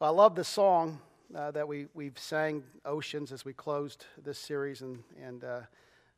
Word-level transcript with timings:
I 0.00 0.08
love 0.10 0.34
the 0.34 0.44
song 0.44 0.98
uh, 1.34 1.52
that 1.52 1.68
we, 1.68 1.86
we've 1.94 2.18
sang, 2.18 2.64
Oceans, 2.84 3.30
as 3.30 3.44
we 3.44 3.52
closed 3.52 4.06
this 4.24 4.38
series. 4.38 4.82
And, 4.82 5.04
and 5.24 5.44
uh, 5.44 5.60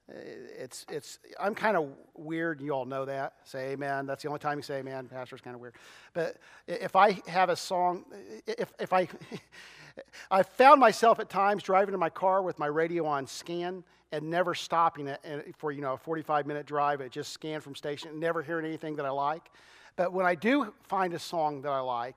it's, 0.08 0.86
it's, 0.88 1.18
I'm 1.38 1.54
kind 1.54 1.76
of 1.76 1.90
weird. 2.14 2.62
You 2.62 2.70
all 2.72 2.86
know 2.86 3.04
that. 3.04 3.34
Say 3.44 3.72
amen. 3.72 4.06
That's 4.06 4.22
the 4.22 4.28
only 4.28 4.38
time 4.38 4.58
you 4.58 4.62
say 4.62 4.78
amen. 4.78 5.08
Pastor's 5.08 5.42
kind 5.42 5.54
of 5.54 5.60
weird. 5.60 5.74
But 6.14 6.38
if 6.66 6.96
I 6.96 7.20
have 7.26 7.50
a 7.50 7.56
song, 7.56 8.06
if, 8.46 8.72
if 8.80 8.94
I, 8.94 9.08
I 10.30 10.42
found 10.42 10.80
myself 10.80 11.20
at 11.20 11.28
times 11.28 11.62
driving 11.62 11.92
in 11.92 12.00
my 12.00 12.10
car 12.10 12.40
with 12.40 12.58
my 12.58 12.66
radio 12.66 13.04
on 13.04 13.26
scan 13.26 13.84
and 14.10 14.30
never 14.30 14.54
stopping 14.54 15.06
it 15.06 15.54
for, 15.58 15.70
you 15.70 15.82
know, 15.82 15.92
a 15.92 15.98
45 15.98 16.46
minute 16.46 16.64
drive. 16.64 17.02
It 17.02 17.12
just 17.12 17.30
scanned 17.30 17.62
from 17.62 17.74
station, 17.74 18.18
never 18.18 18.42
hearing 18.42 18.64
anything 18.64 18.96
that 18.96 19.04
I 19.04 19.10
like. 19.10 19.50
But 19.96 20.14
when 20.14 20.24
I 20.24 20.34
do 20.34 20.72
find 20.84 21.12
a 21.12 21.18
song 21.18 21.60
that 21.62 21.72
I 21.72 21.80
like, 21.80 22.16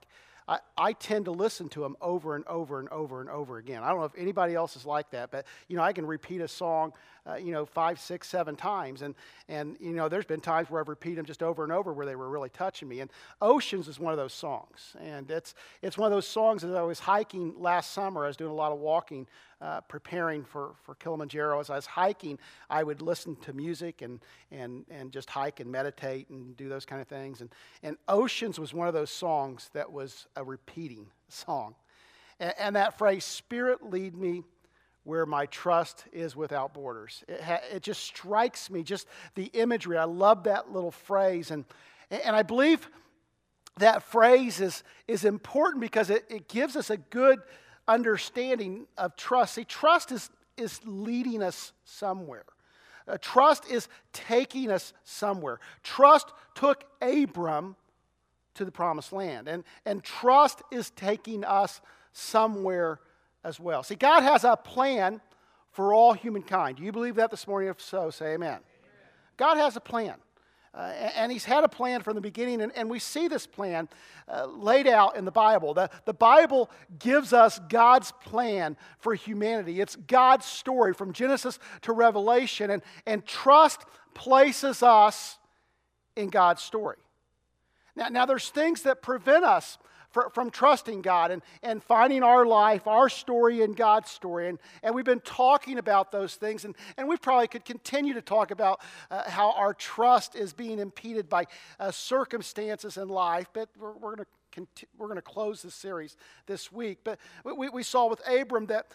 I, 0.49 0.59
I 0.75 0.93
tend 0.93 1.25
to 1.25 1.31
listen 1.31 1.69
to 1.69 1.81
them 1.81 1.95
over 2.01 2.35
and 2.35 2.43
over 2.47 2.79
and 2.79 2.89
over 2.89 3.21
and 3.21 3.29
over 3.29 3.59
again. 3.59 3.83
I 3.83 3.89
don't 3.89 3.99
know 3.99 4.05
if 4.05 4.17
anybody 4.17 4.55
else 4.55 4.75
is 4.75 4.83
like 4.83 5.11
that, 5.11 5.29
but 5.29 5.45
you 5.67 5.77
know, 5.77 5.83
I 5.83 5.93
can 5.93 6.07
repeat 6.07 6.41
a 6.41 6.47
song, 6.47 6.91
uh, 7.29 7.35
you 7.35 7.51
know, 7.51 7.65
five, 7.65 7.99
six, 7.99 8.27
seven 8.27 8.55
times, 8.55 9.01
and 9.01 9.15
and 9.47 9.77
you 9.79 9.91
know, 9.91 10.09
there's 10.09 10.25
been 10.25 10.41
times 10.41 10.69
where 10.69 10.81
I've 10.81 10.89
repeated 10.89 11.19
them 11.19 11.25
just 11.25 11.43
over 11.43 11.63
and 11.63 11.71
over 11.71 11.93
where 11.93 12.05
they 12.05 12.15
were 12.15 12.29
really 12.29 12.49
touching 12.49 12.87
me. 12.87 12.99
And 13.01 13.09
Oceans 13.41 13.87
is 13.87 13.99
one 13.99 14.13
of 14.13 14.17
those 14.17 14.33
songs, 14.33 14.95
and 15.01 15.29
it's 15.29 15.53
it's 15.81 15.97
one 15.97 16.11
of 16.11 16.15
those 16.15 16.27
songs 16.27 16.61
that 16.61 16.75
I 16.75 16.83
was 16.83 16.99
hiking 16.99 17.53
last 17.57 17.91
summer. 17.91 18.23
I 18.23 18.27
was 18.27 18.37
doing 18.37 18.51
a 18.51 18.55
lot 18.55 18.71
of 18.71 18.79
walking 18.79 19.27
uh, 19.61 19.81
preparing 19.81 20.43
for, 20.43 20.71
for 20.83 20.95
Kilimanjaro, 20.95 21.59
as 21.59 21.69
I 21.69 21.75
was 21.75 21.85
hiking, 21.85 22.39
I 22.69 22.83
would 22.83 23.01
listen 23.01 23.35
to 23.37 23.53
music 23.53 24.01
and, 24.01 24.19
and, 24.51 24.85
and 24.89 25.11
just 25.11 25.29
hike 25.29 25.59
and 25.59 25.69
meditate 25.69 26.29
and 26.29 26.55
do 26.55 26.69
those 26.69 26.85
kind 26.85 27.01
of 27.01 27.07
things. 27.07 27.41
And, 27.41 27.49
and 27.83 27.97
Oceans 28.07 28.59
was 28.59 28.73
one 28.73 28.87
of 28.87 28.93
those 28.93 29.11
songs 29.11 29.69
that 29.73 29.91
was 29.91 30.27
a 30.35 30.43
repeating 30.43 31.07
song. 31.27 31.75
And, 32.39 32.53
and 32.57 32.75
that 32.75 32.97
phrase, 32.97 33.25
Spirit, 33.25 33.83
lead 33.83 34.15
me 34.15 34.43
where 35.03 35.25
my 35.25 35.45
trust 35.47 36.05
is 36.11 36.35
without 36.35 36.73
borders. 36.73 37.23
It, 37.27 37.41
ha- 37.41 37.61
it 37.73 37.83
just 37.83 38.03
strikes 38.03 38.69
me, 38.69 38.83
just 38.83 39.07
the 39.35 39.45
imagery. 39.53 39.97
I 39.97 40.03
love 40.03 40.43
that 40.43 40.71
little 40.71 40.91
phrase. 40.91 41.51
And, 41.51 41.65
and 42.11 42.35
I 42.35 42.43
believe 42.43 42.87
that 43.77 44.03
phrase 44.03 44.59
is, 44.61 44.83
is 45.07 45.25
important 45.25 45.81
because 45.81 46.09
it, 46.09 46.25
it 46.29 46.47
gives 46.47 46.75
us 46.75 46.89
a 46.89 46.97
good 46.97 47.39
understanding 47.87 48.85
of 48.97 49.15
trust. 49.15 49.55
See, 49.55 49.63
trust 49.63 50.11
is, 50.11 50.29
is 50.57 50.79
leading 50.85 51.41
us 51.41 51.73
somewhere. 51.85 52.45
Uh, 53.07 53.17
trust 53.19 53.69
is 53.69 53.87
taking 54.13 54.69
us 54.69 54.93
somewhere. 55.03 55.59
Trust 55.81 56.31
took 56.53 56.83
Abram 57.01 57.75
to 58.53 58.65
the 58.65 58.71
promised 58.71 59.11
land, 59.11 59.47
and, 59.47 59.63
and 59.85 60.03
trust 60.03 60.61
is 60.71 60.91
taking 60.91 61.43
us 61.43 61.81
somewhere 62.11 62.99
as 63.43 63.59
well. 63.59 63.83
See, 63.83 63.95
God 63.95 64.21
has 64.21 64.43
a 64.43 64.55
plan 64.55 65.21
for 65.71 65.93
all 65.93 66.13
humankind. 66.13 66.77
Do 66.77 66.83
you 66.83 66.91
believe 66.91 67.15
that 67.15 67.31
this 67.31 67.47
morning? 67.47 67.69
If 67.69 67.81
so, 67.81 68.09
say 68.09 68.33
amen. 68.33 68.49
amen. 68.49 68.61
God 69.37 69.57
has 69.57 69.75
a 69.75 69.79
plan. 69.79 70.15
Uh, 70.71 70.93
and 71.15 71.31
he's 71.31 71.45
had 71.45 71.63
a 71.63 71.67
plan 71.67 72.01
from 72.01 72.13
the 72.13 72.21
beginning, 72.21 72.61
and, 72.61 72.71
and 72.75 72.89
we 72.89 72.99
see 72.99 73.27
this 73.27 73.47
plan 73.47 73.89
uh, 74.27 74.45
laid 74.45 74.85
out 74.85 75.17
in 75.17 75.25
the 75.25 75.31
Bible. 75.31 75.73
The, 75.73 75.89
the 76.05 76.13
Bible 76.13 76.69
gives 76.99 77.33
us 77.33 77.59
God's 77.69 78.13
plan 78.23 78.77
for 78.99 79.15
humanity. 79.15 79.81
It's 79.81 79.95
God's 79.95 80.45
story 80.45 80.93
from 80.93 81.11
Genesis 81.11 81.57
to 81.81 81.91
Revelation, 81.91 82.69
and, 82.69 82.83
and 83.07 83.25
trust 83.25 83.81
places 84.13 84.83
us 84.83 85.39
in 86.15 86.29
God's 86.29 86.61
story. 86.61 86.97
Now, 87.95 88.09
now, 88.09 88.25
there's 88.27 88.49
things 88.49 88.83
that 88.83 89.01
prevent 89.01 89.43
us 89.43 89.79
from 90.33 90.49
trusting 90.49 91.01
God 91.01 91.31
and, 91.31 91.41
and 91.61 91.83
finding 91.83 92.23
our 92.23 92.45
life, 92.45 92.87
our 92.87 93.09
story, 93.09 93.61
in 93.61 93.73
God's 93.73 94.09
story. 94.09 94.47
And, 94.49 94.59
and 94.81 94.95
we've 94.95 95.05
been 95.05 95.19
talking 95.19 95.77
about 95.77 96.11
those 96.11 96.35
things, 96.35 96.65
and, 96.65 96.75
and 96.97 97.07
we 97.07 97.17
probably 97.17 97.47
could 97.47 97.65
continue 97.65 98.13
to 98.15 98.21
talk 98.21 98.51
about 98.51 98.81
uh, 99.11 99.29
how 99.29 99.51
our 99.53 99.73
trust 99.73 100.35
is 100.35 100.53
being 100.53 100.79
impeded 100.79 101.29
by 101.29 101.45
uh, 101.79 101.91
circumstances 101.91 102.97
in 102.97 103.07
life, 103.07 103.47
but 103.53 103.69
we're, 103.79 103.93
we're 103.93 104.15
going 104.15 104.17
to 104.17 104.25
we're 104.97 105.07
going 105.07 105.15
to 105.15 105.21
close 105.21 105.61
this 105.61 105.75
series 105.75 106.17
this 106.47 106.71
week. 106.71 106.99
But 107.03 107.19
we, 107.43 107.69
we 107.69 107.83
saw 107.83 108.09
with 108.09 108.21
Abram 108.27 108.65
that, 108.65 108.87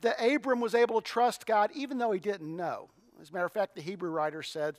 that 0.00 0.16
Abram 0.18 0.60
was 0.60 0.74
able 0.74 1.00
to 1.00 1.06
trust 1.06 1.46
God 1.46 1.70
even 1.74 1.98
though 1.98 2.12
he 2.12 2.18
didn't 2.18 2.56
know. 2.56 2.88
As 3.20 3.30
a 3.30 3.32
matter 3.32 3.44
of 3.44 3.52
fact, 3.52 3.76
the 3.76 3.82
Hebrew 3.82 4.10
writer 4.10 4.42
said, 4.42 4.78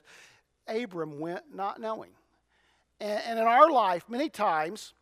Abram 0.68 1.20
went 1.20 1.54
not 1.54 1.80
knowing. 1.80 2.12
And, 3.00 3.22
and 3.28 3.40
in 3.40 3.46
our 3.46 3.70
life, 3.70 4.06
many 4.10 4.28
times, 4.28 4.94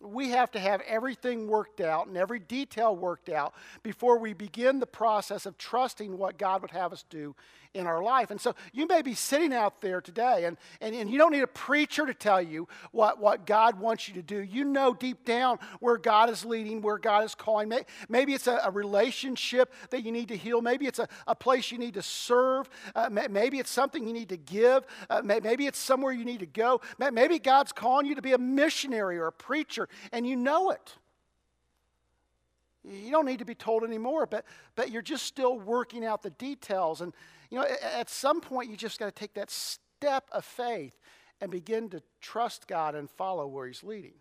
we 0.00 0.30
have 0.30 0.50
to 0.52 0.58
have 0.58 0.80
everything 0.82 1.46
worked 1.46 1.80
out 1.80 2.06
and 2.06 2.16
every 2.16 2.38
detail 2.38 2.96
worked 2.96 3.28
out 3.28 3.54
before 3.82 4.18
we 4.18 4.32
begin 4.32 4.80
the 4.80 4.86
process 4.86 5.46
of 5.46 5.58
trusting 5.58 6.16
what 6.16 6.38
God 6.38 6.62
would 6.62 6.70
have 6.70 6.92
us 6.92 7.04
do 7.10 7.34
in 7.72 7.86
our 7.86 8.02
life. 8.02 8.30
And 8.30 8.40
so 8.40 8.54
you 8.72 8.86
may 8.86 9.02
be 9.02 9.14
sitting 9.14 9.52
out 9.52 9.80
there 9.80 10.00
today, 10.00 10.44
and, 10.44 10.56
and, 10.80 10.94
and 10.94 11.10
you 11.10 11.18
don't 11.18 11.30
need 11.30 11.42
a 11.42 11.46
preacher 11.46 12.04
to 12.04 12.14
tell 12.14 12.42
you 12.42 12.66
what, 12.90 13.20
what 13.20 13.46
God 13.46 13.78
wants 13.78 14.08
you 14.08 14.14
to 14.14 14.22
do. 14.22 14.40
You 14.40 14.64
know 14.64 14.92
deep 14.92 15.24
down 15.24 15.58
where 15.78 15.96
God 15.96 16.30
is 16.30 16.44
leading, 16.44 16.82
where 16.82 16.98
God 16.98 17.24
is 17.24 17.34
calling. 17.34 17.72
Maybe 18.08 18.34
it's 18.34 18.48
a, 18.48 18.60
a 18.64 18.70
relationship 18.70 19.72
that 19.90 20.04
you 20.04 20.10
need 20.10 20.28
to 20.28 20.36
heal. 20.36 20.60
Maybe 20.60 20.86
it's 20.86 20.98
a, 20.98 21.08
a 21.28 21.34
place 21.34 21.70
you 21.70 21.78
need 21.78 21.94
to 21.94 22.02
serve. 22.02 22.68
Uh, 22.94 23.08
maybe 23.10 23.58
it's 23.58 23.70
something 23.70 24.06
you 24.06 24.12
need 24.12 24.30
to 24.30 24.36
give. 24.36 24.84
Uh, 25.08 25.22
maybe 25.22 25.66
it's 25.66 25.78
somewhere 25.78 26.12
you 26.12 26.24
need 26.24 26.40
to 26.40 26.46
go. 26.46 26.80
Maybe 26.98 27.38
God's 27.38 27.72
calling 27.72 28.06
you 28.06 28.16
to 28.16 28.22
be 28.22 28.32
a 28.32 28.38
missionary 28.38 29.18
or 29.18 29.28
a 29.28 29.32
preacher, 29.32 29.88
and 30.12 30.26
you 30.26 30.34
know 30.34 30.70
it. 30.70 30.94
You 32.82 33.10
don't 33.10 33.26
need 33.26 33.40
to 33.40 33.44
be 33.44 33.54
told 33.54 33.84
anymore, 33.84 34.24
but, 34.26 34.46
but 34.74 34.90
you're 34.90 35.02
just 35.02 35.26
still 35.26 35.58
working 35.58 36.04
out 36.04 36.22
the 36.22 36.30
details. 36.30 37.02
And, 37.02 37.12
you 37.50 37.58
know, 37.58 37.66
at 37.82 38.08
some 38.08 38.40
point, 38.40 38.70
you 38.70 38.76
just 38.76 38.98
got 38.98 39.06
to 39.06 39.12
take 39.12 39.34
that 39.34 39.50
step 39.50 40.28
of 40.32 40.44
faith 40.44 40.98
and 41.40 41.50
begin 41.50 41.88
to 41.90 42.02
trust 42.20 42.66
God 42.66 42.94
and 42.94 43.10
follow 43.10 43.46
where 43.46 43.66
He's 43.66 43.82
leading. 43.82 44.14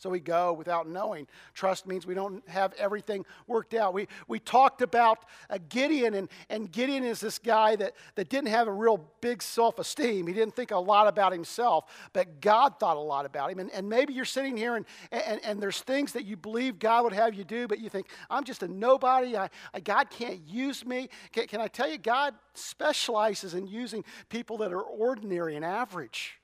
So 0.00 0.08
we 0.08 0.18
go 0.18 0.54
without 0.54 0.88
knowing. 0.88 1.26
Trust 1.52 1.86
means 1.86 2.06
we 2.06 2.14
don't 2.14 2.48
have 2.48 2.72
everything 2.78 3.26
worked 3.46 3.74
out. 3.74 3.92
We, 3.92 4.08
we 4.28 4.38
talked 4.38 4.80
about 4.80 5.26
uh, 5.50 5.58
Gideon, 5.68 6.14
and, 6.14 6.30
and 6.48 6.72
Gideon 6.72 7.04
is 7.04 7.20
this 7.20 7.38
guy 7.38 7.76
that, 7.76 7.92
that 8.14 8.30
didn't 8.30 8.48
have 8.48 8.66
a 8.66 8.72
real 8.72 9.06
big 9.20 9.42
self 9.42 9.78
esteem. 9.78 10.26
He 10.26 10.32
didn't 10.32 10.56
think 10.56 10.70
a 10.70 10.78
lot 10.78 11.06
about 11.06 11.32
himself, 11.32 11.84
but 12.14 12.40
God 12.40 12.80
thought 12.80 12.96
a 12.96 13.00
lot 13.00 13.26
about 13.26 13.50
him. 13.50 13.58
And, 13.58 13.70
and 13.72 13.90
maybe 13.90 14.14
you're 14.14 14.24
sitting 14.24 14.56
here 14.56 14.76
and, 14.76 14.86
and, 15.12 15.38
and 15.44 15.62
there's 15.62 15.82
things 15.82 16.12
that 16.12 16.24
you 16.24 16.34
believe 16.34 16.78
God 16.78 17.04
would 17.04 17.12
have 17.12 17.34
you 17.34 17.44
do, 17.44 17.68
but 17.68 17.78
you 17.78 17.90
think, 17.90 18.06
I'm 18.30 18.44
just 18.44 18.62
a 18.62 18.68
nobody. 18.68 19.36
I, 19.36 19.50
I 19.74 19.80
God 19.80 20.08
can't 20.08 20.40
use 20.48 20.86
me. 20.86 21.10
Can, 21.30 21.46
can 21.46 21.60
I 21.60 21.68
tell 21.68 21.90
you, 21.90 21.98
God 21.98 22.32
specializes 22.54 23.52
in 23.52 23.66
using 23.66 24.02
people 24.30 24.56
that 24.58 24.72
are 24.72 24.80
ordinary 24.80 25.56
and 25.56 25.64
average. 25.64 26.39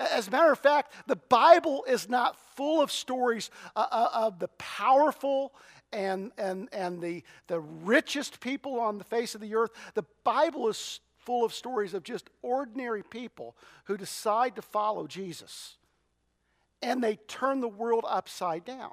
As 0.00 0.28
a 0.28 0.30
matter 0.30 0.52
of 0.52 0.58
fact, 0.58 0.92
the 1.06 1.16
Bible 1.16 1.84
is 1.88 2.08
not 2.08 2.38
full 2.54 2.80
of 2.80 2.92
stories 2.92 3.50
uh, 3.74 3.86
uh, 3.90 4.08
of 4.14 4.38
the 4.38 4.48
powerful 4.58 5.52
and, 5.92 6.30
and, 6.38 6.68
and 6.72 7.00
the, 7.02 7.24
the 7.48 7.60
richest 7.60 8.40
people 8.40 8.78
on 8.78 8.98
the 8.98 9.04
face 9.04 9.34
of 9.34 9.40
the 9.40 9.54
earth. 9.54 9.70
The 9.94 10.04
Bible 10.22 10.68
is 10.68 11.00
full 11.18 11.44
of 11.44 11.52
stories 11.52 11.94
of 11.94 12.04
just 12.04 12.30
ordinary 12.42 13.02
people 13.02 13.56
who 13.84 13.96
decide 13.96 14.54
to 14.56 14.62
follow 14.62 15.06
Jesus. 15.06 15.76
And 16.80 17.02
they 17.02 17.16
turn 17.26 17.60
the 17.60 17.68
world 17.68 18.04
upside 18.08 18.64
down. 18.64 18.92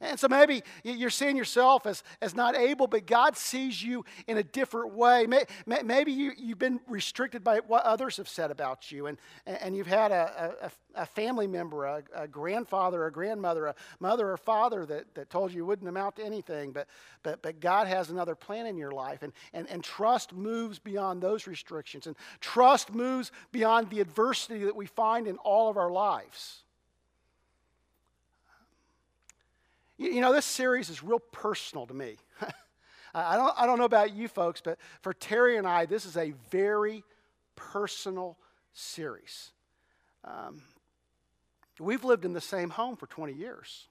And 0.00 0.18
so 0.18 0.28
maybe 0.28 0.62
you're 0.84 1.10
seeing 1.10 1.36
yourself 1.36 1.86
as, 1.86 2.02
as 2.20 2.34
not 2.34 2.56
able, 2.56 2.86
but 2.86 3.06
God 3.06 3.36
sees 3.36 3.82
you 3.82 4.04
in 4.26 4.38
a 4.38 4.42
different 4.42 4.94
way. 4.94 5.26
Maybe 5.66 6.12
you, 6.12 6.32
you've 6.36 6.58
been 6.58 6.80
restricted 6.86 7.42
by 7.42 7.60
what 7.66 7.84
others 7.84 8.16
have 8.18 8.28
said 8.28 8.50
about 8.50 8.92
you, 8.92 9.06
and, 9.06 9.18
and 9.46 9.76
you've 9.76 9.86
had 9.86 10.12
a, 10.12 10.54
a, 10.62 11.02
a 11.02 11.06
family 11.06 11.46
member, 11.46 11.84
a, 11.84 12.02
a, 12.14 12.28
grandfather, 12.28 13.06
a 13.06 13.12
grandmother, 13.12 13.66
a 13.66 13.74
mother 14.00 14.30
or 14.30 14.36
father 14.36 14.84
that, 14.86 15.14
that 15.14 15.30
told 15.30 15.50
you 15.50 15.56
you 15.56 15.64
wouldn't 15.66 15.88
amount 15.88 16.16
to 16.16 16.24
anything, 16.24 16.70
but, 16.72 16.86
but, 17.22 17.40
but 17.40 17.60
God 17.60 17.86
has 17.86 18.10
another 18.10 18.34
plan 18.34 18.66
in 18.66 18.76
your 18.76 18.90
life. 18.90 19.22
And, 19.22 19.32
and, 19.54 19.68
and 19.70 19.82
trust 19.82 20.34
moves 20.34 20.78
beyond 20.78 21.22
those 21.22 21.46
restrictions, 21.46 22.06
and 22.06 22.14
trust 22.40 22.94
moves 22.94 23.32
beyond 23.52 23.90
the 23.90 24.00
adversity 24.00 24.64
that 24.64 24.76
we 24.76 24.86
find 24.86 25.26
in 25.26 25.38
all 25.38 25.68
of 25.70 25.76
our 25.76 25.90
lives. 25.90 26.64
You, 29.98 30.20
know, 30.20 30.32
this 30.32 30.44
series 30.44 30.90
is 30.90 31.02
real 31.02 31.18
personal 31.18 31.86
to 31.86 31.94
me. 31.94 32.16
I, 33.14 33.36
don't, 33.36 33.54
I 33.56 33.66
don't 33.66 33.78
know 33.78 33.84
about 33.84 34.14
you 34.14 34.28
folks, 34.28 34.60
but 34.60 34.78
for 35.00 35.14
Terry 35.14 35.56
and 35.56 35.66
I, 35.66 35.86
this 35.86 36.04
is 36.04 36.18
a 36.18 36.34
very 36.50 37.02
personal 37.54 38.36
series. 38.74 39.52
Um, 40.22 40.60
we've 41.80 42.04
lived 42.04 42.26
in 42.26 42.34
the 42.34 42.42
same 42.42 42.68
home 42.68 42.96
for 42.96 43.06
20 43.06 43.32
years. 43.32 43.88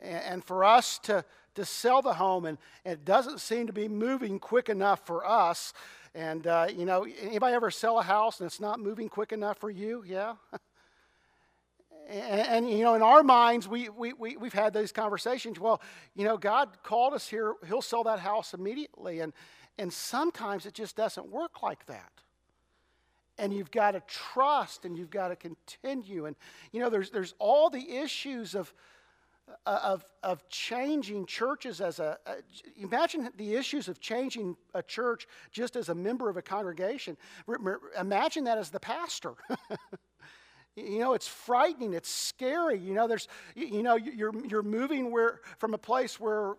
And, 0.00 0.22
and 0.24 0.44
for 0.44 0.64
us 0.64 0.98
to, 1.00 1.24
to 1.56 1.64
sell 1.66 2.00
the 2.00 2.14
home, 2.14 2.46
and, 2.46 2.56
and, 2.86 2.94
it 2.94 3.04
doesn't 3.04 3.40
seem 3.40 3.66
to 3.66 3.74
be 3.74 3.88
moving 3.88 4.38
quick 4.38 4.70
enough 4.70 5.06
for 5.06 5.26
us. 5.26 5.74
And, 6.14 6.46
uh, 6.46 6.68
you 6.74 6.86
know, 6.86 7.06
anybody 7.20 7.54
ever 7.54 7.70
sell 7.70 7.98
a 7.98 8.02
house 8.02 8.40
and 8.40 8.46
it's 8.46 8.60
not 8.60 8.80
moving 8.80 9.10
quick 9.10 9.32
enough 9.32 9.58
for 9.58 9.70
you? 9.70 10.02
Yeah? 10.06 10.36
And, 12.08 12.66
and, 12.66 12.70
you 12.70 12.84
know, 12.84 12.94
in 12.94 13.02
our 13.02 13.22
minds, 13.22 13.66
we, 13.66 13.88
we, 13.88 14.12
we, 14.12 14.36
we've 14.36 14.52
had 14.52 14.72
those 14.72 14.92
conversations. 14.92 15.58
Well, 15.58 15.80
you 16.14 16.24
know, 16.24 16.36
God 16.36 16.68
called 16.82 17.14
us 17.14 17.26
here, 17.28 17.54
He'll 17.66 17.82
sell 17.82 18.04
that 18.04 18.20
house 18.20 18.54
immediately. 18.54 19.20
And, 19.20 19.32
and 19.78 19.92
sometimes 19.92 20.66
it 20.66 20.74
just 20.74 20.96
doesn't 20.96 21.28
work 21.28 21.62
like 21.62 21.84
that. 21.86 22.12
And 23.38 23.52
you've 23.52 23.70
got 23.70 23.92
to 23.92 24.02
trust 24.06 24.84
and 24.84 24.96
you've 24.96 25.10
got 25.10 25.28
to 25.28 25.36
continue. 25.36 26.26
And, 26.26 26.36
you 26.72 26.80
know, 26.80 26.88
there's, 26.88 27.10
there's 27.10 27.34
all 27.38 27.70
the 27.70 27.96
issues 27.96 28.54
of, 28.54 28.72
uh, 29.66 29.80
of, 29.82 30.04
of 30.22 30.48
changing 30.48 31.26
churches 31.26 31.80
as 31.80 31.98
a, 31.98 32.18
uh, 32.26 32.34
a, 32.34 32.82
imagine 32.82 33.30
the 33.36 33.54
issues 33.54 33.88
of 33.88 34.00
changing 34.00 34.56
a 34.74 34.82
church 34.82 35.26
just 35.52 35.76
as 35.76 35.88
a 35.88 35.94
member 35.94 36.28
of 36.28 36.36
a 36.36 36.42
congregation 36.42 37.16
imagine 37.98 38.44
that 38.44 38.58
as 38.58 38.70
the 38.70 38.80
pastor 38.80 39.34
you 40.76 40.98
know 40.98 41.14
it's 41.14 41.26
frightening 41.26 41.94
it's 41.94 42.10
scary 42.10 42.78
you 42.78 42.94
know 42.94 43.08
there's 43.08 43.28
you 43.54 43.82
know 43.82 43.96
you're, 43.96 44.32
you're 44.46 44.62
moving 44.62 45.10
where 45.10 45.40
from 45.58 45.74
a 45.74 45.78
place 45.78 46.20
where 46.20 46.54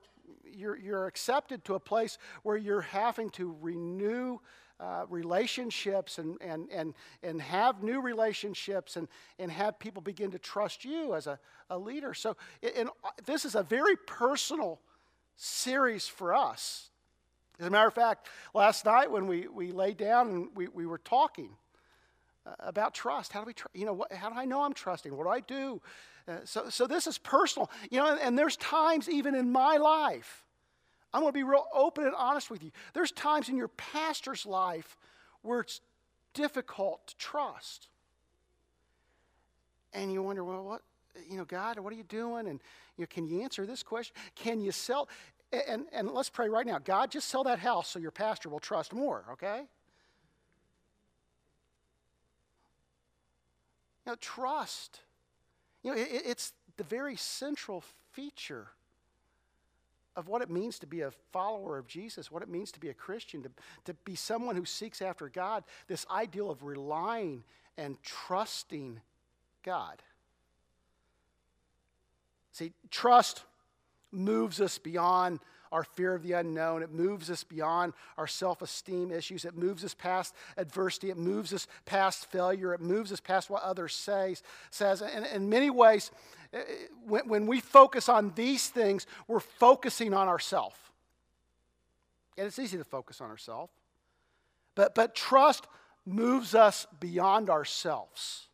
you're, 0.57 0.77
you're 0.77 1.05
accepted 1.05 1.63
to 1.65 1.75
a 1.75 1.79
place 1.79 2.17
where 2.43 2.57
you're 2.57 2.81
having 2.81 3.29
to 3.29 3.55
renew 3.61 4.39
uh, 4.79 5.05
relationships 5.09 6.17
and, 6.17 6.37
and, 6.41 6.69
and, 6.71 6.93
and 7.23 7.41
have 7.41 7.81
new 7.81 8.01
relationships 8.01 8.95
and, 8.95 9.07
and 9.39 9.51
have 9.51 9.79
people 9.79 10.01
begin 10.01 10.31
to 10.31 10.39
trust 10.39 10.85
you 10.85 11.15
as 11.15 11.27
a, 11.27 11.39
a 11.69 11.77
leader. 11.77 12.13
So, 12.13 12.37
and 12.75 12.89
this 13.25 13.45
is 13.45 13.55
a 13.55 13.63
very 13.63 13.95
personal 13.95 14.79
series 15.35 16.07
for 16.07 16.35
us. 16.35 16.89
As 17.59 17.65
a 17.65 17.69
matter 17.71 17.87
of 17.87 17.95
fact, 17.95 18.27
last 18.53 18.85
night 18.85 19.09
when 19.09 19.25
we, 19.25 19.47
we 19.47 19.71
laid 19.71 19.97
down 19.97 20.29
and 20.29 20.47
we, 20.55 20.67
we 20.67 20.85
were 20.85 20.99
talking 20.99 21.49
uh, 21.49 21.66
about 22.59 22.93
trust, 22.93 23.33
how 23.33 23.41
do 23.41 23.47
we, 23.47 23.53
tr- 23.53 23.67
you 23.73 23.85
know, 23.85 23.93
what, 23.93 24.11
how 24.11 24.29
do 24.29 24.35
I 24.37 24.45
know 24.45 24.63
I'm 24.63 24.73
trusting? 24.73 25.15
What 25.15 25.23
do 25.23 25.29
I 25.29 25.39
do? 25.39 25.81
Uh, 26.27 26.37
so, 26.43 26.69
so 26.69 26.87
this 26.87 27.07
is 27.07 27.17
personal, 27.17 27.69
you 27.89 27.97
know, 27.99 28.11
and, 28.11 28.19
and 28.19 28.37
there's 28.37 28.57
times 28.57 29.09
even 29.09 29.35
in 29.35 29.51
my 29.51 29.77
life 29.77 30.43
I'm 31.13 31.21
going 31.21 31.31
to 31.31 31.37
be 31.37 31.43
real 31.43 31.65
open 31.73 32.05
and 32.05 32.13
honest 32.15 32.51
with 32.51 32.63
you. 32.63 32.71
There's 32.93 33.11
times 33.11 33.49
in 33.49 33.57
your 33.57 33.69
pastor's 33.69 34.45
life 34.45 34.97
where 35.41 35.61
it's 35.61 35.81
difficult 36.33 37.07
to 37.07 37.17
trust. 37.17 37.87
And 39.93 40.11
you 40.11 40.21
wonder, 40.21 40.43
well, 40.43 40.63
what, 40.63 40.81
you 41.29 41.37
know, 41.37 41.45
God, 41.45 41.79
what 41.79 41.93
are 41.93 41.95
you 41.95 42.03
doing? 42.03 42.47
And, 42.47 42.59
you 42.97 43.03
know, 43.03 43.07
can 43.09 43.25
you 43.25 43.41
answer 43.41 43.65
this 43.65 43.83
question? 43.83 44.15
Can 44.35 44.59
you 44.59 44.71
sell? 44.71 45.07
And, 45.51 45.85
and 45.93 46.11
let's 46.11 46.29
pray 46.29 46.49
right 46.49 46.65
now. 46.65 46.77
God, 46.77 47.09
just 47.09 47.29
sell 47.29 47.45
that 47.45 47.59
house 47.59 47.87
so 47.87 47.99
your 47.99 48.11
pastor 48.11 48.49
will 48.49 48.59
trust 48.59 48.93
more, 48.93 49.23
okay? 49.31 49.61
You 54.07 54.13
know, 54.13 54.17
trust. 54.21 55.01
You 55.83 55.91
know, 55.91 55.97
it, 55.97 56.07
it's 56.09 56.53
the 56.77 56.85
very 56.85 57.17
central 57.17 57.83
feature 58.13 58.69
of 60.15 60.29
what 60.29 60.41
it 60.41 60.49
means 60.49 60.79
to 60.79 60.87
be 60.87 61.01
a 61.01 61.11
follower 61.33 61.77
of 61.77 61.87
Jesus, 61.87 62.31
what 62.31 62.41
it 62.41 62.47
means 62.47 62.71
to 62.71 62.79
be 62.79 62.87
a 62.87 62.93
Christian, 62.93 63.43
to, 63.43 63.49
to 63.83 63.93
be 64.05 64.15
someone 64.15 64.55
who 64.55 64.63
seeks 64.63 65.01
after 65.01 65.27
God, 65.27 65.65
this 65.89 66.05
ideal 66.09 66.49
of 66.49 66.63
relying 66.63 67.43
and 67.77 68.01
trusting 68.01 69.01
God. 69.61 70.01
See, 72.53 72.71
trust 72.89 73.43
moves 74.11 74.61
us 74.61 74.77
beyond 74.77 75.39
our 75.71 75.83
fear 75.83 76.13
of 76.13 76.23
the 76.23 76.33
unknown. 76.33 76.81
It 76.81 76.91
moves 76.91 77.29
us 77.29 77.43
beyond 77.43 77.93
our 78.17 78.27
self 78.27 78.61
esteem 78.61 79.11
issues. 79.11 79.45
It 79.45 79.55
moves 79.55 79.83
us 79.83 79.93
past 79.93 80.33
adversity. 80.57 81.09
It 81.09 81.17
moves 81.17 81.53
us 81.53 81.67
past 81.85 82.29
failure. 82.31 82.73
It 82.73 82.81
moves 82.81 83.11
us 83.11 83.19
past 83.19 83.49
what 83.49 83.63
others 83.63 83.93
say, 83.93 84.35
says. 84.71 85.01
And 85.01 85.25
in 85.25 85.49
many 85.49 85.69
ways, 85.69 86.11
uh, 86.53 86.59
when, 87.05 87.27
when 87.27 87.47
we 87.47 87.59
focus 87.59 88.09
on 88.09 88.31
these 88.35 88.69
things, 88.69 89.05
we're 89.27 89.39
focusing 89.39 90.13
on 90.13 90.27
ourselves. 90.27 90.77
And 92.37 92.47
it's 92.47 92.59
easy 92.59 92.77
to 92.77 92.83
focus 92.83 93.19
on 93.19 93.29
ourselves. 93.29 93.71
But, 94.75 94.93
but 94.93 95.15
trust 95.15 95.65
moves 96.05 96.53
us 96.53 96.85
beyond 96.99 97.49
ourselves. 97.49 98.46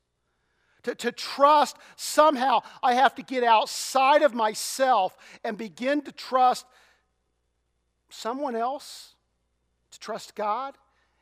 To, 0.83 0.95
to 0.95 1.11
trust, 1.11 1.77
somehow 1.95 2.59
I 2.81 2.93
have 2.93 3.15
to 3.15 3.23
get 3.23 3.43
outside 3.43 4.21
of 4.21 4.33
myself 4.33 5.15
and 5.43 5.57
begin 5.57 6.01
to 6.01 6.11
trust 6.11 6.65
someone 8.09 8.55
else, 8.55 9.15
to 9.91 9.99
trust 9.99 10.35
God. 10.35 10.75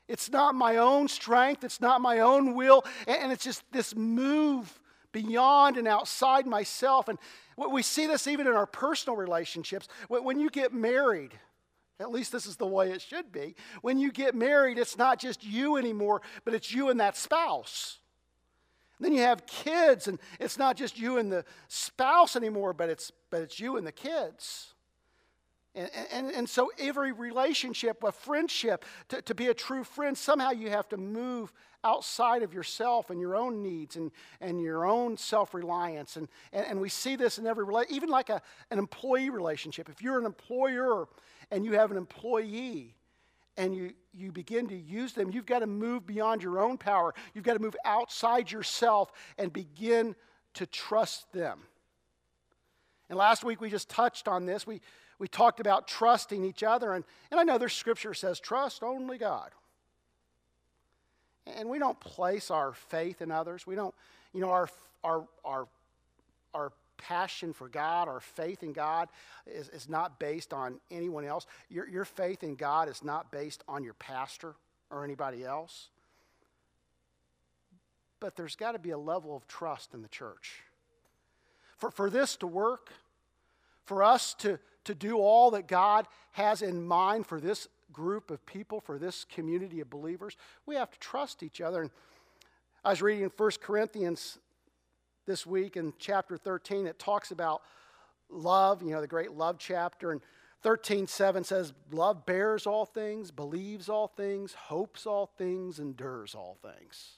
It's 0.07 0.29
not 0.29 0.55
my 0.55 0.77
own 0.77 1.07
strength, 1.07 1.63
it's 1.63 1.79
not 1.79 2.01
my 2.01 2.19
own 2.19 2.55
will, 2.55 2.83
and 3.07 3.31
it's 3.31 3.43
just 3.43 3.63
this 3.71 3.95
move 3.95 4.79
beyond 5.11 5.77
and 5.77 5.87
outside 5.87 6.45
myself. 6.45 7.07
And 7.07 7.17
we 7.55 7.81
see 7.81 8.07
this 8.07 8.27
even 8.27 8.47
in 8.47 8.53
our 8.53 8.65
personal 8.65 9.15
relationships. 9.15 9.87
When 10.09 10.39
you 10.39 10.49
get 10.49 10.73
married, 10.73 11.31
at 11.99 12.11
least 12.11 12.31
this 12.31 12.45
is 12.45 12.55
the 12.55 12.67
way 12.67 12.91
it 12.91 13.01
should 13.01 13.31
be. 13.31 13.55
When 13.81 13.99
you 13.99 14.11
get 14.11 14.33
married, 14.33 14.77
it's 14.77 14.97
not 14.97 15.19
just 15.19 15.45
you 15.45 15.77
anymore, 15.77 16.21
but 16.43 16.53
it's 16.53 16.73
you 16.73 16.89
and 16.89 16.99
that 16.99 17.15
spouse. 17.15 17.99
Then 19.01 19.13
you 19.13 19.21
have 19.21 19.45
kids, 19.48 20.07
and 20.07 20.19
it's 20.39 20.57
not 20.57 20.77
just 20.77 20.98
you 20.98 21.18
and 21.18 21.31
the 21.31 21.44
spouse 21.68 22.36
anymore, 22.36 22.71
but 22.71 22.88
it's, 22.88 23.12
but 23.31 23.42
it's 23.42 23.59
you 23.59 23.77
and 23.77 23.86
the 23.86 23.92
kids. 23.92 24.74
And, 25.74 25.89
and, 26.12 26.31
and 26.31 26.50
so, 26.50 26.71
every 26.80 27.12
relationship, 27.12 28.03
a 28.03 28.12
friendship, 28.12 28.86
to, 29.09 29.21
to 29.24 29.33
be 29.33 29.48
a 29.48 29.53
true 29.53 29.83
friend, 29.83 30.18
somehow 30.18 30.51
you 30.51 30.69
have 30.69 30.88
to 30.89 30.98
move 30.98 31.51
outside 31.83 32.44
of 32.44 32.53
yourself 32.53 33.09
and 33.09 33.19
your 33.19 33.36
own 33.36 33.63
needs 33.63 33.95
and, 33.95 34.12
and 34.39 34.62
your 34.62 34.86
own 34.86 35.18
self 35.18 35.53
reliance. 35.53 36.15
And, 36.18 36.27
and, 36.53 36.65
and, 36.65 36.81
we 36.81 36.89
see 36.89 37.15
this 37.15 37.39
in 37.39 37.48
every 37.48 37.65
even 37.89 38.09
like 38.09 38.30
a, 38.30 38.42
an 38.69 38.80
employee 38.80 39.30
relationship. 39.30 39.89
If 39.89 40.01
you're 40.01 40.19
an 40.19 40.25
employer 40.25 41.07
and 41.50 41.65
you 41.65 41.74
have 41.74 41.89
an 41.89 41.98
employee, 41.98 42.95
and 43.57 43.75
you, 43.75 43.94
you 44.13 44.31
begin 44.31 44.68
to 44.69 44.75
use 44.75 45.13
them, 45.13 45.31
you've 45.31 45.45
got 45.45 45.59
to 45.59 45.68
move 45.68 46.06
beyond 46.06 46.42
your 46.42 46.59
own 46.59 46.77
power. 46.77 47.13
You've 47.33 47.44
got 47.44 47.53
to 47.53 47.59
move 47.59 47.75
outside 47.86 48.51
yourself 48.51 49.12
and 49.38 49.51
begin 49.51 50.15
to 50.56 50.65
trust 50.65 51.31
them. 51.33 51.59
And 53.09 53.18
last 53.18 53.44
week 53.44 53.59
we 53.59 53.69
just 53.69 53.89
touched 53.89 54.27
on 54.27 54.45
this. 54.45 54.65
We, 54.65 54.81
we 55.19 55.27
talked 55.27 55.59
about 55.59 55.88
trusting 55.88 56.44
each 56.44 56.63
other. 56.63 56.94
And, 56.94 57.03
and 57.30 57.39
I 57.39 57.44
know 57.44 57.57
there's 57.57 57.74
scripture 57.74 58.13
says, 58.13 58.39
trust 58.39 58.83
only 58.83 59.18
God. 59.18 59.51
And 61.45 61.69
we 61.69 61.80
don't 61.80 62.00
place 62.00 62.51
our 62.51 62.74
faith 62.74 63.21
in 63.21 63.31
others. 63.31 63.68
We 63.68 63.75
don't, 63.75 63.94
you 64.33 64.42
know, 64.42 64.50
our, 64.50 64.69
our, 65.03 65.27
our, 65.44 65.68
our 66.53 66.71
passion 67.01 67.53
for 67.53 67.68
God, 67.68 68.07
our 68.07 68.19
faith 68.19 68.63
in 68.63 68.74
God 68.74 69.09
is, 69.45 69.69
is 69.69 69.89
not 69.89 70.20
based 70.20 70.53
on 70.53 70.79
anyone 70.89 71.25
else. 71.25 71.46
Your, 71.70 71.88
your 71.88 72.05
faith 72.05 72.43
in 72.43 72.55
God 72.55 72.88
is 72.88 73.03
not 73.03 73.31
based 73.31 73.63
on 73.67 73.84
your 73.84 73.93
pastor 73.96 74.55
or 74.89 75.03
anybody 75.03 75.43
else. 75.43 75.89
But 78.20 78.36
there's 78.36 78.55
got 78.55 78.74
to 78.74 78.79
be 78.79 78.91
a 78.91 78.98
level 78.98 79.36
of 79.36 79.48
trust 79.48 79.93
in 79.93 80.01
the 80.01 80.08
church. 80.08 80.62
For, 81.77 81.89
for 81.89 82.10
this 82.10 82.36
to 82.38 82.48
work, 82.48 82.91
for 83.86 84.03
us 84.03 84.36
to, 84.36 84.60
to 84.86 84.93
do 84.93 85.17
all 85.17 85.51
that 85.51 85.67
God 85.67 86.08
has 86.34 86.62
in 86.62 86.84
mind 86.84 87.25
for 87.25 87.41
this 87.41 87.67
group 87.91 88.29
of 88.29 88.46
people, 88.46 88.79
for 88.79 89.00
this 89.00 89.25
community 89.25 89.79
of 89.79 89.89
believers, 89.89 90.38
we 90.65 90.75
have 90.75 90.91
to 90.91 91.00
trust 91.00 91.41
each 91.41 91.60
other. 91.60 91.81
And 91.81 91.91
I 92.86 92.91
was 92.91 93.01
reading 93.01 93.24
in 93.24 93.31
1 93.36 93.51
Corinthians 93.62 94.38
this 95.25 95.45
week 95.45 95.77
in 95.77 95.93
chapter 95.99 96.37
13, 96.37 96.87
it 96.87 96.99
talks 96.99 97.31
about 97.31 97.61
love, 98.29 98.81
you 98.81 98.91
know, 98.91 99.01
the 99.01 99.07
great 99.07 99.31
love 99.31 99.57
chapter. 99.59 100.11
And 100.11 100.21
13 100.61 101.07
7 101.07 101.43
says, 101.43 101.73
Love 101.91 102.25
bears 102.25 102.67
all 102.67 102.85
things, 102.85 103.31
believes 103.31 103.89
all 103.89 104.07
things, 104.07 104.53
hopes 104.53 105.05
all 105.05 105.31
things, 105.37 105.79
endures 105.79 106.35
all 106.35 106.57
things. 106.61 107.15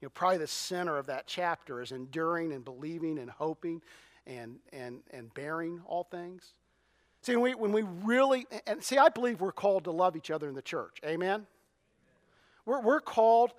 You 0.00 0.06
know, 0.06 0.10
probably 0.10 0.38
the 0.38 0.46
center 0.46 0.98
of 0.98 1.06
that 1.06 1.26
chapter 1.26 1.80
is 1.80 1.92
enduring 1.92 2.52
and 2.52 2.64
believing 2.64 3.18
and 3.18 3.30
hoping 3.30 3.82
and, 4.26 4.56
and, 4.72 5.00
and 5.10 5.32
bearing 5.34 5.80
all 5.86 6.04
things. 6.04 6.54
See, 7.22 7.34
when 7.34 7.42
we, 7.42 7.54
when 7.54 7.72
we 7.72 7.82
really, 8.04 8.46
and 8.66 8.82
see, 8.82 8.98
I 8.98 9.08
believe 9.08 9.40
we're 9.40 9.52
called 9.52 9.84
to 9.84 9.90
love 9.90 10.16
each 10.16 10.30
other 10.30 10.48
in 10.48 10.54
the 10.54 10.62
church. 10.62 10.98
Amen? 11.04 11.46
We're, 12.66 12.80
we're 12.80 13.00
called 13.00 13.52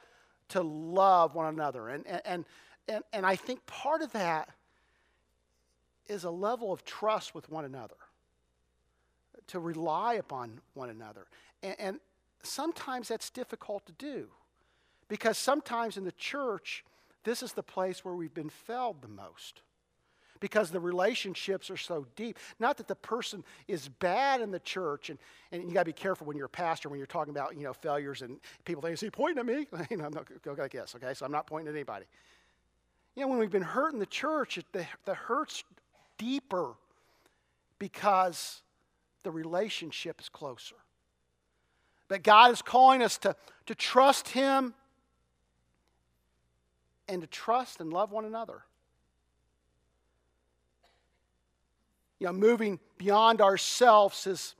to 0.50 0.62
love 0.62 1.36
one 1.36 1.48
another. 1.48 1.90
And, 1.90 2.06
and, 2.08 2.22
and, 2.26 2.46
and 3.14 3.26
I 3.26 3.36
think 3.36 3.66
part 3.66 4.02
of 4.02 4.12
that 4.14 4.50
is 6.08 6.24
a 6.24 6.32
level 6.32 6.72
of 6.72 6.86
trust 6.86 7.36
with 7.36 7.50
one 7.50 7.66
another, 7.66 7.96
to 9.48 9.60
rely 9.60 10.16
upon 10.16 10.62
one 10.74 10.90
another. 10.90 11.26
And, 11.62 11.76
and 11.80 12.00
sometimes 12.44 13.08
that's 13.10 13.30
difficult 13.30 13.86
to 13.88 13.92
do 13.94 14.28
because 15.08 15.38
sometimes 15.38 15.98
in 15.98 16.06
the 16.06 16.12
church, 16.14 16.84
this 17.24 17.44
is 17.44 17.54
the 17.54 17.64
place 17.64 18.06
where 18.06 18.14
we've 18.14 18.34
been 18.34 18.50
failed 18.50 19.02
the 19.02 19.08
most 19.08 19.62
because 20.40 20.70
the 20.70 20.80
relationships 20.80 21.70
are 21.70 21.78
so 21.78 22.06
deep. 22.16 22.38
Not 22.60 22.78
that 22.78 22.88
the 22.88 22.96
person 22.96 23.44
is 23.68 23.88
bad 23.88 24.42
in 24.42 24.52
the 24.52 24.60
church, 24.60 25.10
and, 25.10 25.20
and 25.52 25.64
you 25.64 25.74
got 25.74 25.82
to 25.82 25.86
be 25.86 25.94
careful 25.94 26.28
when 26.28 26.38
you're 26.38 26.46
a 26.46 26.50
pastor 26.50 26.90
when 26.90 27.00
you're 27.00 27.08
talking 27.08 27.32
about 27.32 27.56
you 27.56 27.64
know 27.64 27.74
failures 27.74 28.22
and 28.22 28.40
people 28.66 28.82
think, 28.82 28.94
"Is 28.94 29.02
he 29.02 29.10
pointing 29.10 29.40
at 29.40 29.46
me?" 29.46 29.68
you 29.90 29.98
know, 29.98 30.10
no, 30.10 30.24
go 30.44 30.56
like 30.58 30.72
this. 30.72 30.96
Okay, 30.96 31.14
so 31.14 31.26
I'm 31.26 31.32
not 31.32 31.48
pointing 31.48 31.70
at 31.70 31.76
anybody. 31.76 32.06
You 33.18 33.24
know, 33.24 33.30
when 33.30 33.40
we've 33.40 33.50
been 33.50 33.64
hurt 33.64 33.94
in 33.94 34.00
the 34.00 34.06
church, 34.06 34.60
it, 34.60 34.66
the, 34.74 34.86
the 35.06 35.16
hurt's 35.16 35.64
deeper 36.20 36.76
because 37.80 38.62
the 39.24 39.32
relationship 39.32 40.22
is 40.22 40.30
closer. 40.30 40.76
But 42.10 42.22
God 42.22 42.52
is 42.52 42.62
calling 42.62 43.02
us 43.02 43.18
to, 43.18 43.36
to 43.66 43.74
trust 43.74 44.28
Him 44.28 44.76
and 47.08 47.22
to 47.22 47.28
trust 47.28 47.82
and 47.82 47.92
love 47.92 48.12
one 48.12 48.26
another. 48.26 48.62
You 52.20 52.28
know, 52.28 52.34
moving 52.34 52.80
beyond 53.00 53.42
ourselves 53.42 54.28
is, 54.28 54.54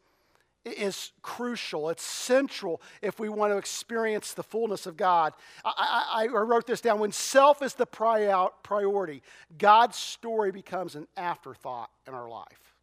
is 0.72 1.12
crucial. 1.22 1.90
It's 1.90 2.04
central 2.04 2.82
if 3.02 3.20
we 3.20 3.30
want 3.30 3.54
to 3.54 3.58
experience 3.58 4.34
the 4.34 4.44
fullness 4.44 4.86
of 4.86 4.98
God. 4.98 5.34
I, 5.64 6.06
I, 6.14 6.24
I 6.24 6.28
wrote 6.28 6.68
this 6.68 6.82
down. 6.82 7.00
When 7.00 7.12
self 7.12 7.62
is 7.62 7.74
the 7.74 7.86
priority, 7.86 9.22
God's 9.58 9.98
story 9.98 10.52
becomes 10.52 10.96
an 10.96 11.08
afterthought 11.16 11.90
in 12.08 12.14
our 12.14 12.30
life. 12.30 12.74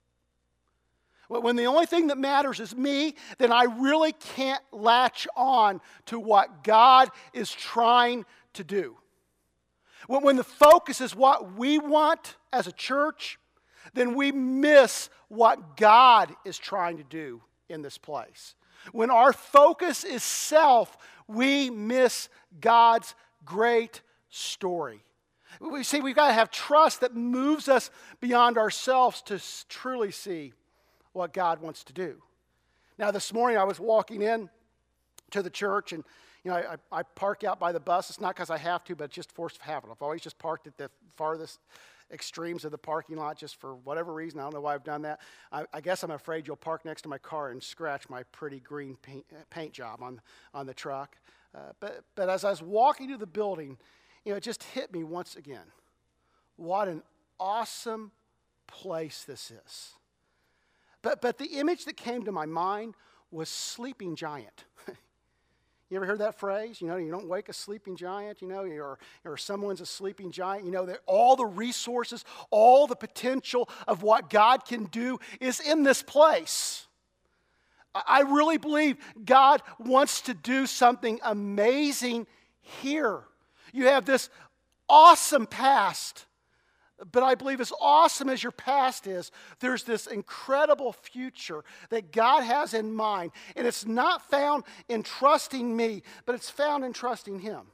When 1.29 1.57
the 1.57 1.67
only 1.67 1.87
thing 1.87 2.09
that 2.09 2.19
matters 2.19 2.61
is 2.61 2.77
me, 2.77 3.15
then 3.39 3.51
I 3.51 3.65
really 3.65 4.13
can't 4.13 4.63
latch 4.73 5.27
on 5.37 5.81
to 6.07 6.21
what 6.21 6.63
God 6.63 7.09
is 7.33 7.51
trying 7.51 8.27
to 8.53 8.63
do. 8.65 8.97
When 10.07 10.37
the 10.37 10.45
focus 10.45 11.01
is 11.01 11.17
what 11.17 11.55
we 11.55 11.79
want 11.79 12.37
as 12.53 12.67
a 12.67 12.73
church, 12.73 13.39
then 13.95 14.15
we 14.15 14.33
miss 14.33 15.09
what 15.29 15.77
God 15.77 16.35
is 16.45 16.59
trying 16.59 16.99
to 16.99 17.05
do 17.05 17.41
in 17.69 17.83
this 17.83 17.99
place. 17.99 18.55
When 18.93 19.11
our 19.11 19.33
focus 19.33 20.05
is 20.05 20.23
self, 20.23 20.97
we 21.27 21.71
miss 21.71 22.29
God's 22.61 23.15
great 23.45 24.03
story. 24.29 25.01
We 25.61 25.85
see 25.85 26.01
we've 26.01 26.17
got 26.17 26.29
to 26.29 26.35
have 26.35 26.51
trust 26.51 27.01
that 27.01 27.15
moves 27.15 27.69
us 27.69 27.91
beyond 28.21 28.59
ourselves 28.59 29.23
to 29.23 29.41
truly 29.69 30.11
see 30.11 30.53
what 31.13 31.33
God 31.33 31.61
wants 31.63 31.85
to 31.85 31.93
do. 31.93 32.21
Now, 32.99 33.11
this 33.11 33.33
morning 33.33 33.57
I 33.57 33.65
was 33.65 33.79
walking 33.79 34.23
in 34.23 34.51
to 35.31 35.43
the 35.43 35.51
church 35.51 35.93
and 35.93 36.05
you 36.45 36.51
know, 36.51 36.57
I, 36.59 36.99
I 36.99 37.03
park 37.03 37.43
out 37.43 37.59
by 37.59 37.73
the 37.73 37.81
bus. 37.81 38.11
It's 38.11 38.21
not 38.21 38.35
because 38.35 38.51
I 38.51 38.59
have 38.59 38.85
to, 38.85 38.95
but 38.95 39.05
it's 39.05 39.15
just 39.15 39.33
forced 39.33 39.59
habit. 39.59 39.91
I've 39.91 40.03
always 40.03 40.21
just 40.21 40.39
parked 40.39 40.67
at 40.67 40.77
the 40.77 40.91
farthest 41.17 41.59
extremes 42.13 42.65
of 42.65 42.71
the 42.71 42.79
parking 42.79 43.17
lot 43.17 43.37
just 43.37 43.61
for 43.61 43.77
whatever 43.77 44.13
reason. 44.13 44.41
I 44.41 44.45
don't 44.45 44.55
know 44.55 44.61
why 44.61 44.75
I've 44.75 44.85
done 44.85 45.03
that. 45.03 45.21
I, 45.51 45.65
I 45.73 45.81
guess 45.81 46.03
I'm 46.03 46.11
afraid 46.11 46.47
you'll 46.47 46.57
park 46.57 46.85
next 46.85 47.03
to 47.03 47.09
my 47.09 47.19
car 47.19 47.51
and 47.51 47.63
scratch 47.63 48.09
my 48.09 48.23
pretty 48.25 48.61
green 48.61 48.97
paint, 49.03 49.27
paint 49.51 49.73
job 49.73 50.03
on, 50.03 50.21
on 50.53 50.67
the 50.67 50.75
truck. 50.75 51.17
Uh, 51.55 51.73
but, 51.81 52.05
but 52.15 52.29
as 52.29 52.45
I 52.45 52.51
was 52.51 52.63
walking 52.63 53.09
to 53.09 53.17
the 53.17 53.27
building, 53.27 53.79
you 54.25 54.33
know, 54.33 54.37
it 54.37 54.43
just 54.43 54.63
hit 54.63 54.93
me 54.93 55.05
once 55.05 55.37
again. 55.37 55.67
What 56.57 56.89
an 56.89 57.03
awesome 57.39 58.13
place 58.67 59.25
this 59.25 59.51
is. 59.51 59.93
But, 61.03 61.21
but 61.21 61.39
the 61.39 61.59
image 61.59 61.85
that 61.85 61.97
came 61.97 62.25
to 62.25 62.33
my 62.33 62.47
mind 62.47 62.95
was 63.31 63.49
sleeping 63.49 64.17
giant. 64.17 64.65
you 65.95 65.99
ever 66.01 66.07
heard 66.07 66.19
that 66.19 66.39
phrase? 66.39 66.81
You 66.81 66.89
know, 66.89 66.97
you 66.97 67.11
don't 67.11 67.29
wake 67.29 67.49
a 67.49 67.53
sleeping 67.53 67.95
giant, 67.95 68.43
you 68.43 68.49
know, 68.49 68.65
or, 68.65 68.99
or 69.25 69.37
someone's 69.37 69.81
a 69.81 69.87
sleeping 69.87 70.33
giant. 70.33 70.65
You 70.65 70.73
know, 70.73 70.87
that 70.87 70.99
all 71.07 71.37
the 71.37 71.47
resources, 71.47 72.25
all 72.51 72.89
the 72.89 72.97
potential 72.97 73.69
of 73.87 74.03
what 74.03 74.29
God 74.29 74.65
can 74.65 74.87
do 74.87 75.21
is 75.41 75.61
in 75.61 75.85
this 75.85 76.03
place. 76.03 76.89
I 77.95 78.23
really 78.23 78.59
believe 78.59 78.97
God 79.25 79.63
wants 79.79 80.23
to 80.23 80.35
do 80.35 80.67
something 80.67 81.21
amazing 81.23 82.27
here. 82.61 83.21
You 83.73 83.87
have 83.87 84.05
this 84.05 84.31
awesome 84.89 85.47
past 85.47 86.27
but 87.11 87.23
I 87.23 87.35
believe, 87.35 87.61
as 87.61 87.73
awesome 87.81 88.29
as 88.29 88.43
your 88.43 88.53
past 88.53 89.07
is, 89.07 89.33
there's 89.59 89.83
this 89.83 90.07
incredible 90.07 90.93
future 90.93 91.65
that 91.91 92.13
God 92.13 92.43
has 92.43 92.73
in 92.73 92.95
mind. 92.95 93.33
And 93.57 93.67
it's 93.67 93.85
not 93.85 94.31
found 94.31 94.65
in 94.89 95.03
trusting 95.03 95.77
me, 95.77 96.03
but 96.25 96.35
it's 96.35 96.51
found 96.51 96.85
in 96.85 96.93
trusting 96.93 97.41
Him. 97.41 97.67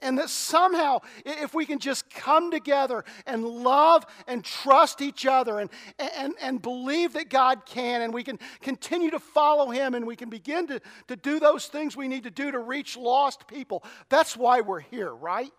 And 0.00 0.18
that 0.18 0.30
somehow, 0.30 0.98
if 1.24 1.54
we 1.54 1.64
can 1.64 1.78
just 1.78 2.10
come 2.10 2.50
together 2.50 3.04
and 3.24 3.44
love 3.44 4.04
and 4.26 4.44
trust 4.44 5.00
each 5.00 5.24
other 5.24 5.60
and, 5.60 5.70
and, 6.18 6.34
and 6.42 6.60
believe 6.60 7.12
that 7.12 7.28
God 7.28 7.64
can, 7.66 8.02
and 8.02 8.12
we 8.12 8.24
can 8.24 8.40
continue 8.60 9.12
to 9.12 9.20
follow 9.20 9.70
Him 9.70 9.94
and 9.94 10.04
we 10.04 10.16
can 10.16 10.28
begin 10.28 10.66
to, 10.66 10.80
to 11.06 11.14
do 11.14 11.38
those 11.38 11.66
things 11.66 11.96
we 11.96 12.08
need 12.08 12.24
to 12.24 12.32
do 12.32 12.50
to 12.50 12.58
reach 12.58 12.96
lost 12.96 13.46
people, 13.46 13.84
that's 14.08 14.36
why 14.36 14.60
we're 14.60 14.80
here, 14.80 15.14
right? 15.14 15.52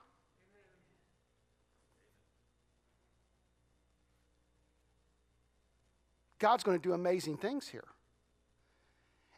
God's 6.43 6.65
going 6.65 6.77
to 6.77 6.83
do 6.83 6.91
amazing 6.91 7.38
things 7.38 7.69
here. 7.69 7.85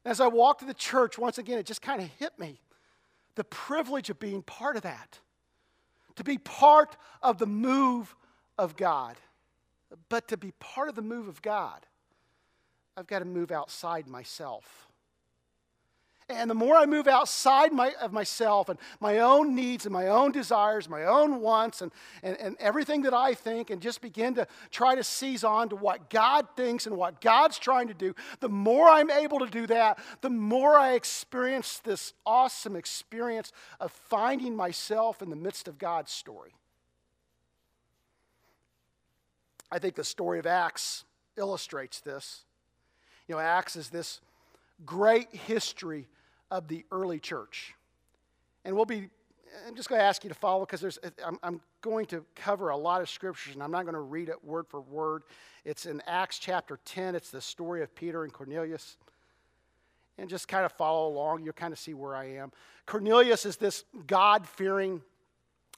And 0.04 0.10
as 0.10 0.20
I 0.20 0.26
walked 0.26 0.62
to 0.62 0.66
the 0.66 0.74
church, 0.74 1.20
once 1.20 1.38
again, 1.38 1.60
it 1.60 1.66
just 1.68 1.84
kind 1.84 2.02
of 2.02 2.10
hit 2.18 2.32
me 2.40 2.60
the 3.36 3.44
privilege 3.44 4.10
of 4.10 4.18
being 4.18 4.42
part 4.42 4.76
of 4.76 4.82
that, 4.82 5.20
to 6.16 6.24
be 6.24 6.40
part 6.40 6.98
of 7.22 7.38
the 7.38 7.46
move 7.46 8.16
of 8.58 8.76
God. 8.76 9.18
But 10.10 10.28
to 10.30 10.38
be 10.38 10.52
part 10.60 10.90
of 10.90 10.96
the 10.96 11.04
move 11.04 11.28
of 11.28 11.44
God, 11.44 11.86
I've 12.98 13.06
got 13.06 13.20
to 13.20 13.26
move 13.26 13.52
outside 13.52 14.08
myself. 14.08 14.88
And 16.28 16.50
the 16.50 16.56
more 16.56 16.76
I 16.76 16.88
move 16.88 17.08
outside 17.08 17.72
my, 17.72 17.94
of 18.02 18.12
myself 18.12 18.70
and 18.70 18.80
my 19.00 19.20
own 19.20 19.54
needs 19.54 19.86
and 19.86 19.94
my 19.94 20.08
own 20.08 20.32
desires, 20.32 20.90
my 20.90 21.04
own 21.04 21.40
wants, 21.40 21.84
and, 21.84 21.92
and, 22.24 22.36
and 22.40 22.56
everything 22.60 23.04
that 23.04 23.14
I 23.14 23.36
think, 23.36 23.70
and 23.70 23.80
just 23.80 24.02
begin 24.02 24.34
to 24.36 24.48
try 24.72 24.96
to 24.96 25.04
seize 25.04 25.44
on 25.44 25.70
to 25.70 25.76
what 25.76 26.10
God 26.10 26.48
thinks 26.56 26.88
and 26.88 26.98
what 26.98 27.22
God's 27.22 27.60
trying 27.60 27.90
to 27.90 27.94
do, 27.94 28.16
the 28.40 28.50
more 28.50 28.88
I'm 28.88 29.12
able 29.12 29.38
to 29.38 29.46
do 29.46 29.68
that, 29.68 30.00
the 30.22 30.32
more 30.32 30.76
I 30.76 30.94
experience 30.94 31.78
this 31.84 32.14
awesome 32.26 32.76
experience 32.76 33.52
of 33.80 33.92
finding 33.92 34.56
myself 34.56 35.22
in 35.22 35.30
the 35.30 35.36
midst 35.36 35.68
of 35.68 35.78
God's 35.78 36.12
story. 36.12 36.56
I 39.72 39.78
think 39.78 39.94
the 39.94 40.04
story 40.04 40.40
of 40.40 40.48
Acts 40.48 41.06
illustrates 41.38 42.00
this. 42.00 42.46
You 43.28 43.36
know, 43.36 43.42
Acts 43.42 43.76
is 43.76 43.90
this 43.90 44.22
great 44.88 45.30
history 45.32 46.08
of 46.52 46.68
the 46.68 46.86
early 46.92 47.20
church. 47.20 47.74
And 48.64 48.76
we'll 48.76 48.86
be, 48.86 49.10
I'm 49.68 49.76
just 49.76 49.90
going 49.90 50.00
to 50.00 50.06
ask 50.06 50.24
you 50.24 50.30
to 50.30 50.36
follow 50.36 50.66
because 50.66 50.82
there's, 50.82 51.00
I'm, 51.24 51.40
I'm 51.44 51.62
going 51.82 52.06
to 52.08 52.26
cover 52.36 52.70
a 52.70 52.78
lot 52.78 53.02
of 53.02 53.10
scriptures 53.10 53.54
and 53.54 53.64
I'm 53.64 53.72
not 53.72 53.84
going 53.84 53.94
to 53.96 54.02
read 54.02 54.30
it 54.30 54.44
word 54.44 54.68
for 54.68 54.82
word. 54.82 55.24
It's 55.64 55.86
in 55.86 56.02
Acts 56.08 56.40
chapter 56.40 56.80
10, 56.86 57.16
it's 57.16 57.32
the 57.32 57.42
story 57.42 57.82
of 57.84 57.94
Peter 57.96 58.24
and 58.24 58.34
Cornelius. 58.34 58.98
And 60.18 60.30
just 60.30 60.48
kind 60.48 60.64
of 60.64 60.72
follow 60.72 61.10
along, 61.10 61.44
you'll 61.44 61.54
kind 61.54 61.74
of 61.74 61.80
see 61.80 61.94
where 61.94 62.16
I 62.16 62.36
am. 62.36 62.52
Cornelius 62.86 63.46
is 63.46 63.58
this 63.58 63.84
God 64.08 64.48
fearing 64.48 65.02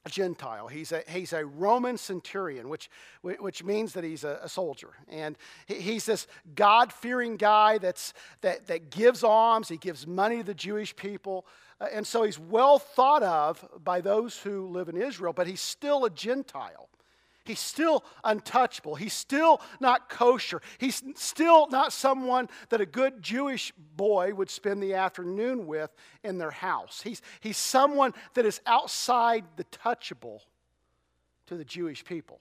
Gentile. 0.08 0.68
He's 0.68 0.92
a, 0.92 1.02
he's 1.08 1.32
a 1.32 1.44
Roman 1.44 1.98
centurion, 1.98 2.68
which, 2.68 2.90
which 3.22 3.64
means 3.64 3.92
that 3.92 4.04
he's 4.04 4.24
a, 4.24 4.40
a 4.42 4.48
soldier. 4.48 4.90
And 5.08 5.36
he's 5.66 6.06
this 6.06 6.26
God 6.54 6.92
fearing 6.92 7.36
guy 7.36 7.78
that's, 7.78 8.14
that, 8.40 8.66
that 8.68 8.90
gives 8.90 9.24
alms, 9.24 9.68
he 9.68 9.76
gives 9.76 10.06
money 10.06 10.38
to 10.38 10.44
the 10.44 10.54
Jewish 10.54 10.94
people. 10.94 11.46
Uh, 11.80 11.86
and 11.92 12.06
so 12.06 12.22
he's 12.22 12.38
well 12.38 12.78
thought 12.78 13.22
of 13.22 13.66
by 13.82 14.00
those 14.00 14.38
who 14.38 14.68
live 14.68 14.88
in 14.88 14.96
Israel, 14.96 15.32
but 15.32 15.46
he's 15.46 15.60
still 15.60 16.04
a 16.04 16.10
Gentile. 16.10 16.88
He's 17.48 17.58
still 17.58 18.04
untouchable. 18.22 18.94
He's 18.94 19.14
still 19.14 19.62
not 19.80 20.10
kosher. 20.10 20.60
He's 20.76 21.02
still 21.14 21.66
not 21.68 21.94
someone 21.94 22.50
that 22.68 22.82
a 22.82 22.86
good 22.86 23.22
Jewish 23.22 23.72
boy 23.96 24.34
would 24.34 24.50
spend 24.50 24.82
the 24.82 24.92
afternoon 24.92 25.66
with 25.66 25.90
in 26.22 26.36
their 26.36 26.50
house. 26.50 27.00
He's, 27.00 27.22
he's 27.40 27.56
someone 27.56 28.12
that 28.34 28.44
is 28.44 28.60
outside 28.66 29.46
the 29.56 29.64
touchable 29.64 30.40
to 31.46 31.56
the 31.56 31.64
Jewish 31.64 32.04
people. 32.04 32.38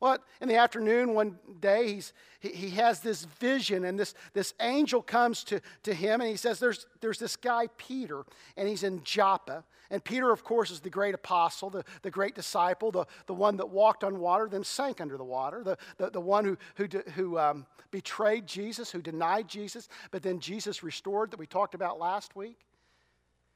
Well, 0.00 0.16
in 0.40 0.48
the 0.48 0.56
afternoon, 0.56 1.12
one 1.12 1.38
day, 1.60 1.94
he's, 1.94 2.14
he, 2.40 2.48
he 2.48 2.70
has 2.70 3.00
this 3.00 3.24
vision, 3.24 3.84
and 3.84 4.00
this, 4.00 4.14
this 4.32 4.54
angel 4.58 5.02
comes 5.02 5.44
to, 5.44 5.60
to 5.82 5.92
him, 5.92 6.22
and 6.22 6.30
he 6.30 6.36
says, 6.36 6.58
there's, 6.58 6.86
there's 7.02 7.18
this 7.18 7.36
guy, 7.36 7.68
Peter, 7.76 8.24
and 8.56 8.66
he's 8.66 8.82
in 8.82 9.04
Joppa. 9.04 9.62
And 9.90 10.02
Peter, 10.02 10.30
of 10.30 10.42
course, 10.42 10.70
is 10.70 10.80
the 10.80 10.88
great 10.88 11.14
apostle, 11.14 11.68
the, 11.68 11.84
the 12.00 12.10
great 12.10 12.34
disciple, 12.34 12.90
the, 12.90 13.04
the 13.26 13.34
one 13.34 13.58
that 13.58 13.68
walked 13.68 14.02
on 14.02 14.20
water, 14.20 14.48
then 14.48 14.64
sank 14.64 15.02
under 15.02 15.18
the 15.18 15.24
water, 15.24 15.62
the, 15.62 15.76
the, 15.98 16.10
the 16.10 16.20
one 16.20 16.46
who, 16.46 16.56
who, 16.76 16.88
who 17.14 17.38
um, 17.38 17.66
betrayed 17.90 18.46
Jesus, 18.46 18.90
who 18.90 19.02
denied 19.02 19.48
Jesus, 19.48 19.88
but 20.10 20.22
then 20.22 20.40
Jesus 20.40 20.82
restored, 20.82 21.30
that 21.30 21.38
we 21.38 21.46
talked 21.46 21.74
about 21.74 21.98
last 21.98 22.34
week. 22.34 22.56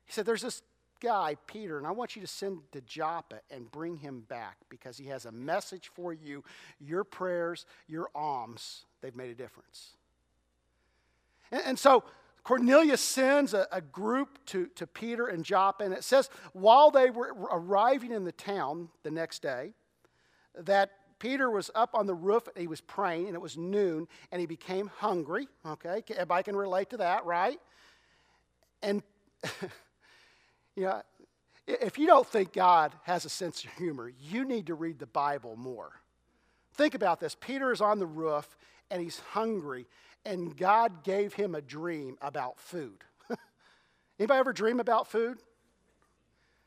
He 0.05 0.13
said, 0.13 0.27
There's 0.27 0.43
this 0.43 0.63
guy, 1.05 1.37
Peter, 1.47 1.77
and 1.77 1.87
I 1.87 1.91
want 1.91 2.17
you 2.17 2.23
to 2.23 2.27
send 2.29 2.61
to 2.73 2.81
Joppa 2.81 3.41
and 3.51 3.71
bring 3.71 3.97
him 3.97 4.25
back 4.29 4.57
because 4.71 4.97
he 4.97 5.07
has 5.09 5.27
a 5.27 5.33
message 5.33 5.91
for 5.93 6.15
you. 6.15 6.43
Your 6.81 7.05
prayers, 7.05 7.67
your 7.87 8.09
alms, 8.15 8.87
they've 9.03 9.15
made 9.15 9.31
a 9.31 9.35
difference. 9.35 9.91
And, 11.53 11.63
and 11.67 11.79
so 11.79 12.05
Cornelius 12.43 13.03
sends 13.03 13.53
a, 13.53 13.69
a, 13.71 13.83
group 13.83 14.39
to, 14.47 14.67
to 14.77 14.87
Peter 14.87 15.27
and 15.27 15.45
Joppa, 15.45 15.85
and 15.85 15.93
it 15.93 16.05
says 16.05 16.31
while 16.55 16.91
they 16.91 17.11
were 17.11 17.35
arriving 17.53 18.11
in 18.11 18.25
the 18.25 18.33
town 18.33 18.89
the 19.03 19.11
next 19.11 19.43
day, 19.43 19.73
that 20.59 20.91
Peter 21.19 21.51
was 21.51 21.71
up 21.75 21.95
on 21.95 22.07
the 22.07 22.15
roof, 22.15 22.49
and 22.49 22.57
he 22.57 22.67
was 22.67 22.81
praying, 22.81 23.27
and 23.27 23.35
it 23.35 23.41
was 23.41 23.59
noon, 23.59 24.09
and 24.33 24.41
he 24.41 24.47
became 24.47 24.91
hungry. 24.99 25.49
Okay, 25.67 26.03
everybody 26.11 26.43
can 26.45 26.57
relate 26.57 26.91
to 26.91 26.97
that, 26.97 27.27
right? 27.27 27.61
And, 28.83 29.03
you 30.77 30.85
know, 30.85 31.03
if 31.67 31.99
you 31.99 32.07
don't 32.07 32.27
think 32.27 32.53
God 32.53 32.93
has 33.05 33.25
a 33.25 33.29
sense 33.29 33.65
of 33.65 33.71
humor, 33.73 34.13
you 34.21 34.45
need 34.45 34.67
to 34.67 34.75
read 34.75 34.99
the 34.99 35.07
Bible 35.07 35.57
more. 35.57 35.93
Think 36.75 36.95
about 36.95 37.21
this 37.21 37.35
Peter 37.35 37.73
is 37.73 37.81
on 37.81 37.99
the 37.99 38.07
roof, 38.07 38.57
and 38.91 39.01
he's 39.01 39.21
hungry, 39.31 39.87
and 40.25 40.57
God 40.57 41.05
gave 41.05 41.35
him 41.35 41.55
a 41.55 41.61
dream 41.61 42.17
about 42.21 42.59
food. 42.59 43.05
Anybody 44.19 44.41
ever 44.41 44.53
dream 44.53 44.81
about 44.81 45.07
food? 45.07 45.39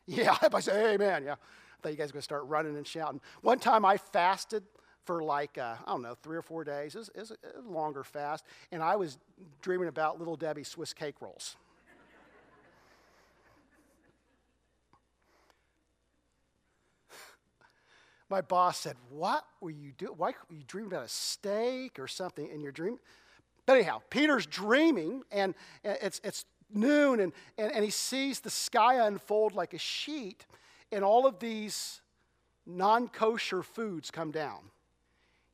Yeah, 0.06 0.32
everybody 0.36 0.64
say 0.64 0.94
amen. 0.94 1.24
Yeah. 1.26 1.34
I 1.34 1.82
thought 1.82 1.92
you 1.92 1.98
guys 1.98 2.10
were 2.10 2.14
going 2.14 2.22
to 2.22 2.24
start 2.24 2.46
running 2.46 2.76
and 2.76 2.88
shouting. 2.88 3.22
One 3.42 3.60
time 3.60 3.86
I 3.86 3.98
fasted 3.98 4.64
for 5.06 5.24
like, 5.24 5.58
uh, 5.58 5.76
I 5.86 5.92
don't 5.92 6.02
know, 6.02 6.16
three 6.16 6.36
or 6.36 6.42
four 6.42 6.64
days. 6.64 6.96
It 6.96 7.00
was, 7.00 7.10
it 7.10 7.20
was 7.20 7.32
a 7.32 7.70
longer 7.70 8.04
fast. 8.04 8.44
And 8.72 8.82
I 8.82 8.96
was 8.96 9.18
dreaming 9.62 9.88
about 9.88 10.18
Little 10.18 10.36
Debbie 10.36 10.64
Swiss 10.64 10.94
cake 10.94 11.16
rolls. 11.22 11.56
My 18.30 18.42
boss 18.42 18.78
said, 18.78 18.96
What 19.10 19.46
were 19.62 19.72
you 19.72 19.92
doing? 19.98 20.14
Why 20.18 20.34
were 20.50 20.56
you 20.56 20.64
dreaming 20.68 20.92
about 20.92 21.06
a 21.06 21.10
steak 21.10 22.00
or 22.00 22.08
something 22.08 22.48
in 22.48 22.62
your 22.62 22.72
dream? 22.72 23.00
But 23.66 23.78
anyhow, 23.78 24.02
Peter's 24.10 24.46
dreaming, 24.46 25.24
and 25.32 25.54
it's, 25.84 26.22
it's 26.24 26.46
noon, 26.74 27.20
and, 27.20 27.34
and, 27.58 27.72
and 27.72 27.84
he 27.84 27.92
sees 27.92 28.40
the 28.40 28.50
sky 28.50 29.06
unfold 29.06 29.54
like 29.54 29.74
a 29.74 29.78
sheet 29.78 30.46
and 30.92 31.04
all 31.04 31.26
of 31.26 31.40
these 31.40 32.02
non 32.66 33.08
kosher 33.08 33.64
foods 33.64 34.12
come 34.12 34.32
down. 34.32 34.60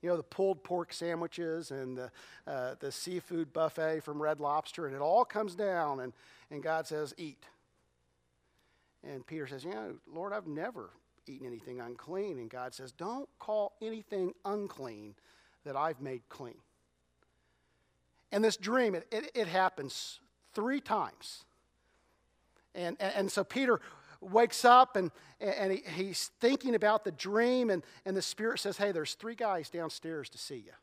You 0.02 0.10
know, 0.10 0.18
the 0.18 0.24
pulled 0.24 0.64
pork 0.64 0.92
sandwiches 0.92 1.72
and 1.72 1.98
the, 1.98 2.12
uh, 2.46 2.76
the 2.80 2.92
seafood 2.92 3.54
buffet 3.54 4.02
from 4.02 4.22
Red 4.22 4.40
Lobster, 4.40 4.86
and 4.86 4.96
it 4.96 5.02
all 5.02 5.24
comes 5.24 5.56
down, 5.56 6.02
and, 6.02 6.14
and 6.52 6.62
God 6.62 6.86
says, 6.86 7.14
Eat. 7.18 7.46
And 9.04 9.26
Peter 9.26 9.48
says, 9.48 9.64
You 9.64 9.72
know, 9.72 9.94
Lord, 10.14 10.34
I've 10.34 10.48
never 10.48 10.90
eaten 11.28 11.48
anything 11.48 11.80
unclean. 11.80 12.40
And 12.40 12.50
God 12.50 12.74
says, 12.74 12.92
Don't 12.92 13.30
call 13.40 13.74
anything 13.82 14.34
unclean 14.46 15.16
that 15.66 15.76
I've 15.76 16.02
made 16.02 16.22
clean. 16.30 16.58
And 18.32 18.44
this 18.44 18.58
dream, 18.58 18.96
it, 18.96 19.08
it, 19.12 19.32
it 19.36 19.48
happens 19.48 20.20
three 20.54 20.82
times. 20.82 21.46
And, 22.76 22.98
and, 23.00 23.14
and 23.16 23.32
so 23.32 23.44
Peter 23.44 23.80
wakes 24.22 24.66
up 24.66 24.96
and, 24.96 25.12
and 25.40 25.72
he, 25.72 25.84
he's 25.96 26.32
thinking 26.40 26.76
about 26.76 27.04
the 27.04 27.12
dream, 27.12 27.70
and, 27.70 27.84
and 28.06 28.16
the 28.16 28.22
Spirit 28.22 28.60
says, 28.60 28.78
Hey, 28.78 28.92
there's 28.92 29.14
three 29.14 29.36
guys 29.36 29.70
downstairs 29.70 30.30
to 30.30 30.38
see 30.38 30.58
you. 30.58 30.74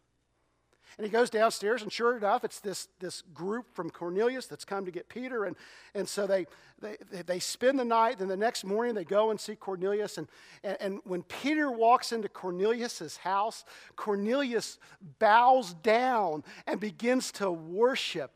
And 0.99 1.07
he 1.07 1.11
goes 1.11 1.31
downstairs, 1.31 1.83
and 1.83 1.93
sure 1.93 2.17
enough, 2.17 2.45
it's 2.45 2.61
this, 2.61 2.89
this 2.99 3.23
group 3.33 3.75
from 3.75 3.91
Cornelius 3.91 4.47
that's 4.47 4.65
come 4.65 4.85
to 4.85 4.91
get 4.91 5.09
Peter. 5.09 5.45
And, 5.45 5.57
and 5.95 6.09
so 6.09 6.27
they, 6.27 6.47
they, 6.81 6.97
they 7.27 7.39
spend 7.39 7.79
the 7.79 7.85
night, 7.85 8.19
then 8.19 8.29
the 8.29 8.37
next 8.37 8.65
morning 8.65 8.95
they 8.95 9.05
go 9.05 9.31
and 9.31 9.41
see 9.41 9.55
Cornelius. 9.55 10.19
And, 10.19 10.29
and, 10.65 10.77
and 10.81 11.01
when 11.05 11.23
Peter 11.23 11.71
walks 11.71 12.13
into 12.13 12.29
Cornelius' 12.29 13.17
house, 13.19 13.65
Cornelius 13.97 14.79
bows 15.19 15.75
down 15.75 16.43
and 16.67 16.81
begins 16.81 17.33
to 17.33 17.51
worship 17.51 18.33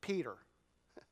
Peter. 0.00 0.34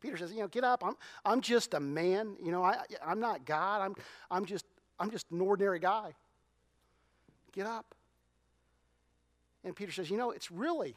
Peter 0.00 0.16
says, 0.16 0.32
you 0.32 0.40
know, 0.40 0.48
get 0.48 0.64
up. 0.64 0.84
I'm, 0.84 0.96
I'm 1.24 1.40
just 1.40 1.74
a 1.74 1.80
man. 1.80 2.36
You 2.42 2.50
know, 2.50 2.62
I, 2.62 2.78
I'm 3.06 3.20
not 3.20 3.46
God. 3.46 3.82
I'm, 3.82 3.94
I'm, 4.30 4.44
just, 4.46 4.66
I'm 4.98 5.10
just 5.10 5.30
an 5.30 5.40
ordinary 5.40 5.78
guy. 5.78 6.14
Get 7.52 7.66
up. 7.66 7.94
And 9.64 9.74
Peter 9.74 9.92
says, 9.92 10.10
you 10.10 10.16
know, 10.16 10.30
it's 10.30 10.50
really, 10.50 10.94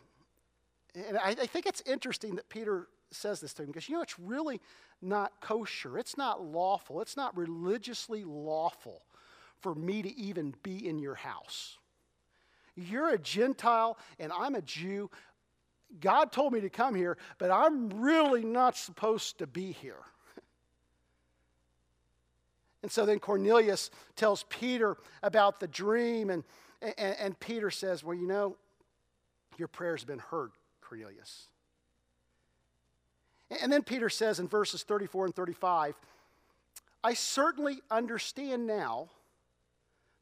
and 0.94 1.18
I, 1.18 1.30
I 1.30 1.46
think 1.46 1.66
it's 1.66 1.82
interesting 1.86 2.36
that 2.36 2.50
Peter 2.50 2.88
says 3.12 3.40
this 3.40 3.54
to 3.54 3.64
him 3.64 3.68
because, 3.68 3.88
you 3.88 3.96
know, 3.96 4.02
it's 4.02 4.20
really 4.20 4.60
not 5.02 5.32
kosher. 5.40 5.98
It's 5.98 6.18
not 6.18 6.44
lawful. 6.44 7.02
It's 7.02 7.16
not 7.16 7.38
religiously 7.38 8.24
lawful 8.26 9.04
for 9.62 9.74
me 9.74 10.02
to 10.02 10.18
even 10.20 10.54
be 10.64 10.88
in 10.88 11.00
your 11.00 11.16
house. 11.16 11.78
You're 12.76 13.10
a 13.10 13.18
Gentile 13.18 13.98
and 14.20 14.32
I'm 14.32 14.56
a 14.56 14.62
Jew. 14.62 15.10
God 16.02 16.34
told 16.34 16.52
me 16.52 16.60
to 16.62 16.70
come 16.70 16.94
here, 16.94 17.18
but 17.38 17.50
I'm 17.50 17.90
really 18.02 18.44
not 18.44 18.76
supposed 18.76 19.40
to 19.40 19.48
be 19.48 19.72
here. 19.72 20.04
And 22.84 22.92
so 22.92 23.06
then 23.06 23.20
Cornelius 23.20 23.90
tells 24.16 24.44
Peter 24.50 24.98
about 25.24 25.60
the 25.60 25.68
dream, 25.68 26.30
and, 26.30 26.44
and, 26.82 27.16
and, 27.20 27.40
Peter 27.40 27.72
says, 27.72 28.04
Well, 28.04 28.16
you 28.16 28.28
know, 28.28 28.56
your 29.58 29.68
prayer's 29.68 30.04
been 30.04 30.20
heard, 30.20 30.52
Cornelius. 30.82 31.48
And 33.62 33.72
then 33.72 33.84
Peter 33.84 34.10
says 34.10 34.40
in 34.40 34.48
verses 34.48 34.84
34 34.84 35.26
and 35.26 35.36
35, 35.36 35.96
I 37.04 37.14
certainly 37.14 37.80
understand 37.90 38.68
now 38.68 39.10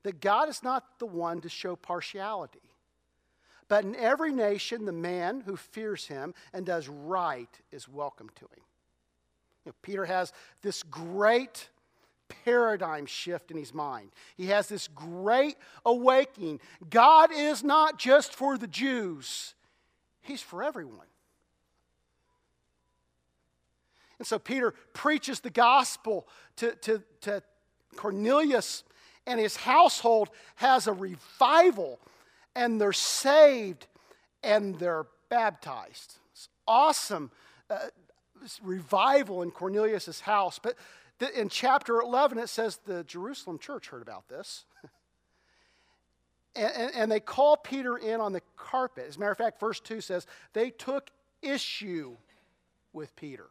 that 0.03 0.21
God 0.21 0.49
is 0.49 0.61
not 0.61 0.99
the 0.99 1.07
one 1.07 1.41
to 1.41 1.49
show 1.49 1.75
partiality. 1.75 2.59
But 3.67 3.83
in 3.83 3.95
every 3.95 4.31
nation, 4.31 4.85
the 4.85 4.91
man 4.91 5.41
who 5.41 5.55
fears 5.55 6.05
him 6.05 6.35
and 6.53 6.65
does 6.65 6.87
right 6.87 7.49
is 7.71 7.89
welcome 7.89 8.29
to 8.35 8.45
him. 8.45 8.63
You 9.65 9.71
know, 9.71 9.75
Peter 9.81 10.05
has 10.05 10.31
this 10.61 10.83
great 10.83 11.69
paradigm 12.27 13.05
shift 13.05 13.51
in 13.51 13.57
his 13.57 13.73
mind. 13.73 14.11
He 14.35 14.47
has 14.47 14.67
this 14.67 14.87
great 14.87 15.57
awakening. 15.85 16.59
God 16.89 17.31
is 17.33 17.63
not 17.63 17.99
just 17.99 18.33
for 18.33 18.57
the 18.57 18.67
Jews, 18.67 19.53
He's 20.21 20.41
for 20.41 20.63
everyone. 20.63 21.05
And 24.17 24.27
so 24.27 24.39
Peter 24.39 24.73
preaches 24.93 25.41
the 25.41 25.49
gospel 25.49 26.27
to, 26.55 26.71
to, 26.75 27.03
to 27.21 27.43
Cornelius, 27.95 28.83
and 29.27 29.39
his 29.39 29.55
household 29.55 30.29
has 30.55 30.87
a 30.87 30.93
revival 30.93 31.99
and 32.55 32.79
they're 32.79 32.93
saved 32.93 33.87
and 34.43 34.79
they're 34.79 35.05
baptized. 35.29 36.17
It's 36.31 36.49
awesome 36.67 37.31
uh, 37.69 37.77
revival 38.63 39.41
in 39.41 39.51
Cornelius' 39.51 40.21
house. 40.21 40.59
But 40.59 40.75
in 41.35 41.49
chapter 41.49 42.01
11, 42.01 42.37
it 42.37 42.49
says 42.49 42.79
the 42.85 43.03
Jerusalem 43.03 43.59
church 43.59 43.89
heard 43.89 44.01
about 44.01 44.27
this. 44.27 44.65
and, 46.55 46.71
and, 46.75 46.91
and 46.95 47.11
they 47.11 47.19
call 47.19 47.57
Peter 47.57 47.97
in 47.97 48.19
on 48.19 48.33
the 48.33 48.41
carpet. 48.57 49.05
As 49.07 49.17
a 49.17 49.19
matter 49.19 49.31
of 49.31 49.37
fact, 49.37 49.59
verse 49.59 49.79
2 49.79 50.01
says 50.01 50.27
they 50.53 50.69
took 50.69 51.09
issue 51.41 52.17
with 52.93 53.15
Peter. 53.15 53.47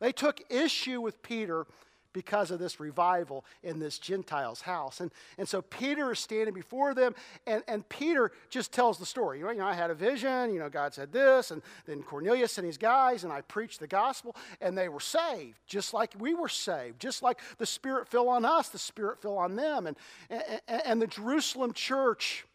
They 0.00 0.12
took 0.12 0.40
issue 0.50 1.00
with 1.00 1.22
Peter 1.22 1.66
because 2.12 2.50
of 2.50 2.58
this 2.58 2.80
revival 2.80 3.44
in 3.62 3.78
this 3.78 3.98
Gentile's 3.98 4.60
house. 4.60 5.00
And, 5.00 5.10
and 5.38 5.48
so 5.48 5.62
Peter 5.62 6.12
is 6.12 6.18
standing 6.18 6.54
before 6.54 6.94
them, 6.94 7.14
and, 7.46 7.62
and 7.68 7.88
Peter 7.88 8.32
just 8.48 8.72
tells 8.72 8.98
the 8.98 9.06
story. 9.06 9.38
You 9.38 9.44
know, 9.44 9.50
you 9.50 9.58
know, 9.58 9.66
I 9.66 9.74
had 9.74 9.90
a 9.90 9.94
vision, 9.94 10.52
you 10.52 10.58
know, 10.58 10.68
God 10.68 10.94
said 10.94 11.12
this, 11.12 11.50
and 11.50 11.62
then 11.86 12.02
Cornelius 12.02 12.58
and 12.58 12.66
his 12.66 12.78
guys, 12.78 13.24
and 13.24 13.32
I 13.32 13.40
preached 13.42 13.80
the 13.80 13.86
gospel, 13.86 14.36
and 14.60 14.76
they 14.76 14.88
were 14.88 15.00
saved, 15.00 15.58
just 15.66 15.94
like 15.94 16.12
we 16.18 16.34
were 16.34 16.48
saved, 16.48 17.00
just 17.00 17.22
like 17.22 17.38
the 17.58 17.66
Spirit 17.66 18.08
fell 18.08 18.28
on 18.28 18.44
us, 18.44 18.68
the 18.68 18.78
Spirit 18.78 19.20
fell 19.20 19.36
on 19.36 19.56
them. 19.56 19.86
And, 19.86 19.96
and, 20.28 20.60
and 20.84 21.02
the 21.02 21.06
Jerusalem 21.06 21.72
church, 21.72 22.46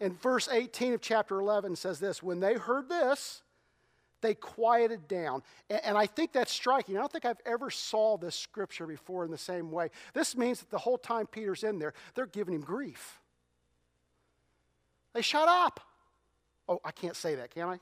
in 0.00 0.14
verse 0.14 0.48
18 0.50 0.94
of 0.94 1.00
chapter 1.00 1.40
11, 1.40 1.76
says 1.76 1.98
this 1.98 2.22
When 2.22 2.40
they 2.40 2.54
heard 2.54 2.88
this, 2.88 3.42
they 4.20 4.34
quieted 4.34 5.08
down. 5.08 5.42
And, 5.70 5.96
I 5.96 6.06
think 6.06 6.32
that's 6.32 6.52
striking. 6.52 6.96
I 6.96 7.00
don't 7.00 7.12
think 7.12 7.24
I've 7.24 7.40
ever 7.46 7.70
saw 7.70 8.16
this 8.16 8.34
scripture 8.34 8.86
before 8.86 9.24
in 9.24 9.30
the 9.30 9.38
same 9.38 9.70
way. 9.70 9.90
This 10.14 10.36
means 10.36 10.60
that 10.60 10.70
the 10.70 10.78
whole 10.78 10.98
time 10.98 11.26
Peter's 11.26 11.64
in 11.64 11.78
there, 11.78 11.94
they're 12.14 12.26
giving 12.26 12.54
him 12.54 12.62
grief. 12.62 13.20
They 15.12 15.22
shut 15.22 15.48
up. 15.48 15.80
Oh, 16.68 16.80
I 16.84 16.90
can't 16.90 17.16
say 17.16 17.36
that, 17.36 17.50
can 17.50 17.68
I? 17.68 17.78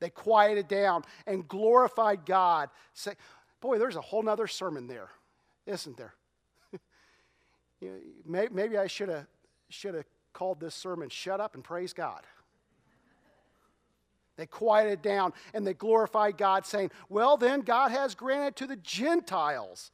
They 0.00 0.10
quieted 0.10 0.68
down 0.68 1.04
and 1.26 1.46
glorified 1.46 2.24
God. 2.24 2.70
Say, 2.92 3.14
boy, 3.60 3.78
there's 3.78 3.96
a 3.96 4.00
whole 4.00 4.22
nother 4.22 4.46
sermon 4.46 4.86
there, 4.86 5.10
isn't 5.66 5.96
there? 5.96 6.14
maybe 8.26 8.78
I 8.78 8.86
should 8.86 9.08
have 9.08 9.26
should 9.70 9.94
have 9.94 10.06
called 10.32 10.60
this 10.60 10.74
sermon 10.74 11.08
"Shut 11.08 11.40
Up 11.40 11.54
and 11.54 11.64
Praise 11.64 11.92
God." 11.92 12.22
They 14.38 14.46
quieted 14.46 15.02
down 15.02 15.34
and 15.52 15.66
they 15.66 15.74
glorified 15.74 16.38
God, 16.38 16.64
saying, 16.64 16.92
Well, 17.10 17.36
then, 17.36 17.60
God 17.60 17.90
has 17.90 18.14
granted 18.14 18.56
to 18.56 18.66
the 18.66 18.76
Gentiles 18.76 19.90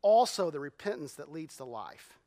also 0.00 0.50
the 0.50 0.58
repentance 0.58 1.14
that 1.14 1.30
leads 1.30 1.58
to 1.58 1.64
life. 1.64 2.18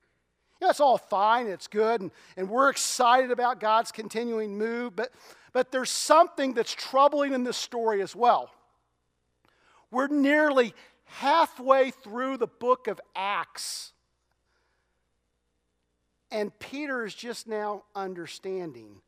You 0.62 0.68
know, 0.68 0.70
it's 0.70 0.80
all 0.80 0.98
fine, 0.98 1.48
it's 1.48 1.68
good, 1.68 2.02
and, 2.02 2.12
and 2.38 2.50
we're 2.50 2.70
excited 2.70 3.32
about 3.32 3.60
God's 3.60 3.92
continuing 3.92 4.58
move, 4.58 4.96
but, 4.96 5.12
but 5.54 5.72
there's 5.72 5.90
something 5.90 6.54
that's 6.54 6.74
troubling 6.74 7.34
in 7.34 7.44
this 7.44 7.58
story 7.58 8.02
as 8.02 8.16
well. 8.16 8.52
We're 9.90 10.08
nearly 10.08 10.74
halfway 11.06 11.92
through 11.92 12.38
the 12.38 12.48
book 12.48 12.88
of 12.88 13.02
Acts. 13.16 13.94
And 16.30 16.58
Peter 16.60 17.06
is 17.06 17.16
just 17.16 17.48
now 17.48 17.84
understanding 17.96 19.02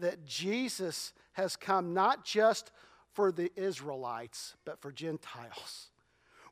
that 0.00 0.24
Jesus 0.24 1.12
has 1.32 1.56
come 1.56 1.94
not 1.94 2.24
just 2.24 2.70
for 3.12 3.32
the 3.32 3.50
Israelites, 3.56 4.54
but 4.64 4.80
for 4.80 4.92
Gentiles. 4.92 5.90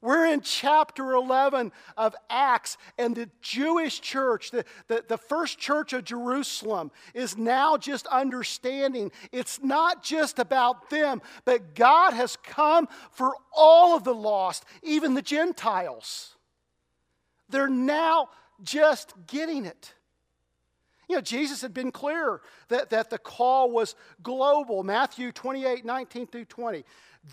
We're 0.03 0.27
in 0.27 0.41
chapter 0.41 1.13
11 1.13 1.73
of 1.97 2.17
Acts, 2.31 2.79
and 2.97 3.15
the 3.15 3.29
Jewish 3.43 4.01
church, 4.01 4.51
the, 4.51 4.65
the, 4.89 5.05
the, 5.07 5.19
first 5.19 5.59
church 5.59 5.93
of 5.93 6.05
Jerusalem, 6.05 6.91
is 7.13 7.37
now 7.37 7.77
just 7.77 8.07
understanding 8.07 9.13
it's 9.31 9.63
not 9.63 10.03
just 10.03 10.39
about 10.39 10.89
them, 10.89 11.21
but 11.45 11.75
God 11.75 12.15
has 12.15 12.37
come 12.43 12.89
for 13.11 13.35
all 13.55 13.95
of 13.95 14.05
the 14.05 14.15
lost, 14.15 14.65
even 14.83 15.13
the 15.13 15.23
Gentiles. 15.23 16.35
They're 17.51 17.69
now 17.69 18.31
just 18.63 19.13
getting 19.27 19.67
it. 19.67 19.93
You 21.11 21.17
know, 21.17 21.23
Jesus 21.23 21.61
had 21.61 21.75
been 21.75 21.91
clear 21.91 22.41
that, 22.69 22.91
that 22.91 23.11
the 23.11 23.19
call 23.19 23.73
was 23.73 23.97
global. 24.23 24.85
Matthew 24.85 25.33
28 25.33 25.85
19 25.85 26.29
through 26.29 26.45
20. 26.45 26.85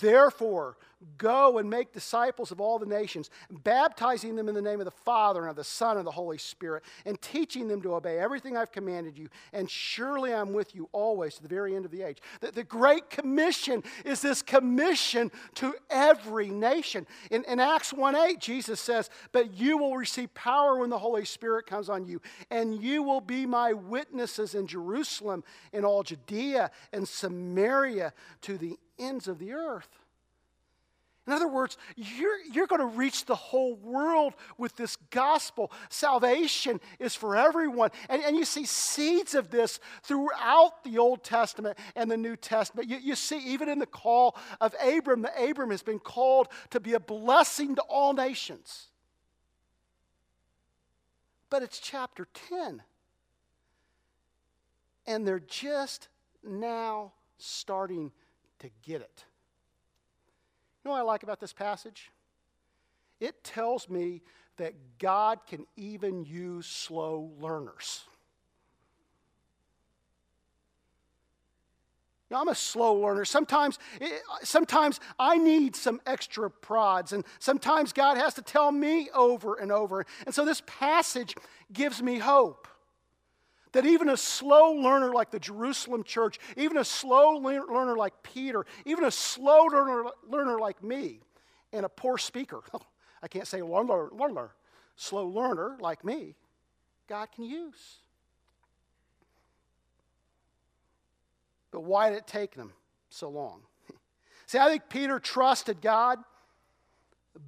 Therefore, 0.02 0.78
go 1.18 1.58
and 1.58 1.70
make 1.70 1.94
disciples 1.94 2.52
of 2.52 2.60
all 2.60 2.80
the 2.80 2.86
nations, 2.86 3.30
baptizing 3.50 4.36
them 4.36 4.50
in 4.50 4.56
the 4.56 4.62
name 4.62 4.80
of 4.80 4.86
the 4.86 4.92
Father 4.92 5.42
and 5.42 5.50
of 5.50 5.56
the 5.56 5.64
Son 5.64 5.98
and 5.98 6.06
the 6.06 6.12
Holy 6.12 6.38
Spirit, 6.38 6.84
and 7.06 7.22
teaching 7.22 7.68
them 7.68 7.82
to 7.82 7.96
obey 7.96 8.18
everything 8.20 8.58
I've 8.58 8.72
commanded 8.72 9.18
you. 9.18 9.30
And 9.54 9.70
surely 9.70 10.34
I'm 10.34 10.54
with 10.54 10.76
you 10.76 10.90
always 10.92 11.36
to 11.36 11.42
the 11.42 11.48
very 11.48 11.76
end 11.76 11.86
of 11.86 11.92
the 11.92 12.02
age. 12.02 12.20
The, 12.42 12.52
the 12.52 12.64
Great 12.64 13.10
Commission 13.10 13.84
is 14.06 14.22
this 14.22 14.42
commission 14.42 15.32
to 15.56 15.74
every 15.90 16.50
nation. 16.50 17.08
In, 17.32 17.44
in 17.46 17.60
Acts 17.60 17.94
1 17.94 18.16
8, 18.16 18.40
Jesus 18.40 18.80
says, 18.80 19.10
But 19.32 19.54
you 19.54 19.78
will 19.78 19.98
receive 19.98 20.34
power 20.34 20.80
when 20.80 20.90
the 20.90 21.00
Holy 21.00 21.26
Spirit 21.26 21.66
comes 21.66 21.90
on 21.90 22.06
you, 22.06 22.22
and 22.50 22.82
you 22.82 23.04
will 23.04 23.22
be 23.22 23.46
my 23.46 23.74
witnesses 23.74 24.56
in 24.56 24.68
Jerusalem, 24.68 25.44
in 25.72 25.86
all 25.86 26.04
Judea 26.04 26.72
and 26.92 27.08
Samaria, 27.08 28.14
to 28.42 28.58
the 28.58 28.78
ends 29.00 29.28
of 29.28 29.40
the 29.40 29.54
earth. 29.54 30.07
In 31.28 31.34
other 31.34 31.48
words, 31.50 31.78
you're, 31.98 32.40
you're 32.54 32.68
going 32.68 32.80
to 32.80 32.98
reach 32.98 33.26
the 33.26 33.36
whole 33.36 33.76
world 33.76 34.34
with 34.58 34.78
this 34.78 34.96
gospel. 35.10 35.74
Salvation 35.90 36.80
is 37.00 37.16
for 37.16 37.36
everyone. 37.36 37.92
And, 38.08 38.24
and 38.24 38.38
you 38.38 38.46
see 38.46 38.64
seeds 38.64 39.36
of 39.36 39.52
this 39.52 39.82
throughout 40.04 40.86
the 40.86 40.98
Old 41.00 41.26
Testament 41.26 41.78
and 41.98 42.10
the 42.10 42.16
New 42.16 42.38
Testament. 42.38 42.90
You, 42.90 42.98
you 42.98 43.16
see, 43.16 43.40
even 43.40 43.68
in 43.68 43.78
the 43.78 43.86
call 43.86 44.38
of 44.62 44.74
Abram, 44.82 45.28
Abram 45.38 45.72
has 45.72 45.84
been 45.84 46.00
called 46.00 46.48
to 46.70 46.80
be 46.80 46.94
a 46.94 47.00
blessing 47.00 47.76
to 47.76 47.82
all 47.82 48.14
nations. 48.14 48.88
But 51.50 51.62
it's 51.62 51.78
chapter 51.78 52.30
10. 52.50 52.82
And 55.06 55.28
they're 55.28 55.40
just 55.40 56.08
now 56.42 57.12
starting 57.38 58.14
to 58.60 58.70
get 58.82 59.02
it. 59.02 59.26
You 60.88 60.94
know 60.94 61.00
what 61.00 61.02
I 61.02 61.12
like 61.12 61.24
about 61.24 61.42
this 61.42 61.52
passage? 61.52 62.14
It 63.20 63.44
tells 63.44 63.90
me 63.90 64.22
that 64.56 64.74
God 65.00 65.40
can 65.46 65.68
even 65.76 66.24
use 66.24 66.66
slow 66.66 67.30
learners. 67.42 68.06
Know, 72.30 72.40
I'm 72.40 72.48
a 72.48 72.56
slow 72.56 72.94
learner. 72.94 73.26
Sometimes, 73.26 73.80
sometimes 74.44 75.02
I 75.20 75.38
need 75.38 75.76
some 75.76 76.00
extra 76.06 76.50
prods, 76.50 77.12
and 77.12 77.26
sometimes 77.40 77.92
God 77.92 78.16
has 78.16 78.36
to 78.36 78.42
tell 78.42 78.72
me 78.72 79.10
over 79.14 79.56
and 79.56 79.74
over. 79.74 80.06
And 80.26 80.34
so 80.34 80.46
this 80.46 80.62
passage 80.68 81.36
gives 81.74 82.02
me 82.02 82.18
hope 82.18 82.66
that 83.74 83.86
even 83.86 84.10
a 84.10 84.18
slow 84.18 84.72
learner 84.72 85.14
like 85.14 85.32
the 85.32 85.40
Jerusalem 85.40 86.04
church, 86.04 86.40
even 86.56 86.78
a 86.78 86.86
slow 86.86 87.38
learner 87.38 87.96
like 87.96 88.14
Peter, 88.24 88.66
even 88.86 89.04
a 89.04 89.12
slow 89.12 89.64
learner, 89.66 90.10
learner 90.28 90.60
like 90.60 90.84
me, 90.84 91.20
and 91.74 91.86
a 91.86 91.90
poor 91.90 92.18
speaker, 92.18 92.62
I 93.24 93.28
can't 93.28 93.48
say 93.48 93.62
learner, 93.62 94.10
learner, 94.12 94.52
slow 94.96 95.28
learner 95.28 95.78
like 95.80 96.04
me, 96.06 96.36
God 97.08 97.32
can 97.32 97.44
use. 97.44 97.98
But 101.72 101.82
why 101.82 102.10
did 102.10 102.20
it 102.20 102.28
take 102.28 102.56
them 102.56 102.74
so 103.10 103.30
long? 103.30 103.62
See, 104.46 104.58
I 104.58 104.70
think 104.70 104.84
Peter 104.90 105.20
trusted 105.20 105.82
God, 105.82 106.20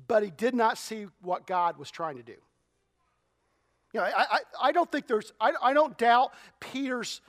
but 0.08 0.24
he 0.24 0.30
did 0.30 0.54
not 0.54 0.78
see 0.78 1.08
what 1.22 1.48
God 1.48 1.78
was 1.78 1.90
trying 1.90 2.18
to 2.18 2.24
do. 2.24 2.36
You 3.94 4.00
know, 4.00 4.06
I, 4.06 4.26
I, 4.30 4.40
I 4.62 4.72
don't 4.72 4.92
think 4.92 5.08
there's, 5.08 5.34
I, 5.40 5.54
I 5.62 5.74
don't 5.74 5.98
doubt 5.98 6.34
Peter's 6.60 7.22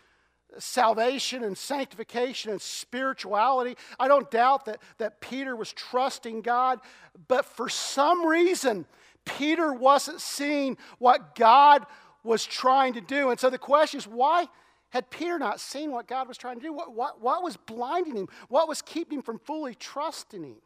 salvation 0.59 1.45
and 1.45 1.57
sanctification 1.57 2.51
and 2.51 2.61
spirituality. 2.61 3.77
I 3.99 4.09
don't 4.09 4.31
doubt 4.31 4.65
that, 4.67 4.79
that 4.99 5.21
Peter 5.21 5.55
was 5.57 5.73
trusting 5.73 6.43
God, 6.43 6.81
but 7.29 7.45
for 7.45 7.69
some 7.69 8.27
reason, 8.27 8.87
Peter 9.25 9.73
wasn't 9.73 10.21
seeing 10.21 10.77
what 10.99 11.35
God 11.35 11.87
was 12.23 12.45
trying 12.45 12.95
to 12.95 13.01
do. 13.01 13.31
And 13.31 13.39
so 13.39 13.49
the 13.49 13.59
question 13.59 13.99
is 13.99 14.07
why 14.07 14.47
had 14.91 15.09
Peter 15.09 15.39
not 15.39 15.61
seen 15.61 15.93
what 15.93 16.09
God 16.09 16.27
was 16.29 16.37
trying 16.37 16.57
to 16.57 16.63
do? 16.63 16.73
What, 16.73 16.95
what, 16.95 17.21
what 17.21 17.43
was 17.43 17.57
blinding 17.57 18.17
him? 18.17 18.29
What 18.49 18.69
was 18.69 18.83
keeping 18.83 19.19
him 19.19 19.23
from 19.23 19.39
fully 19.39 19.75
trusting 19.75 20.43
him? 20.43 20.57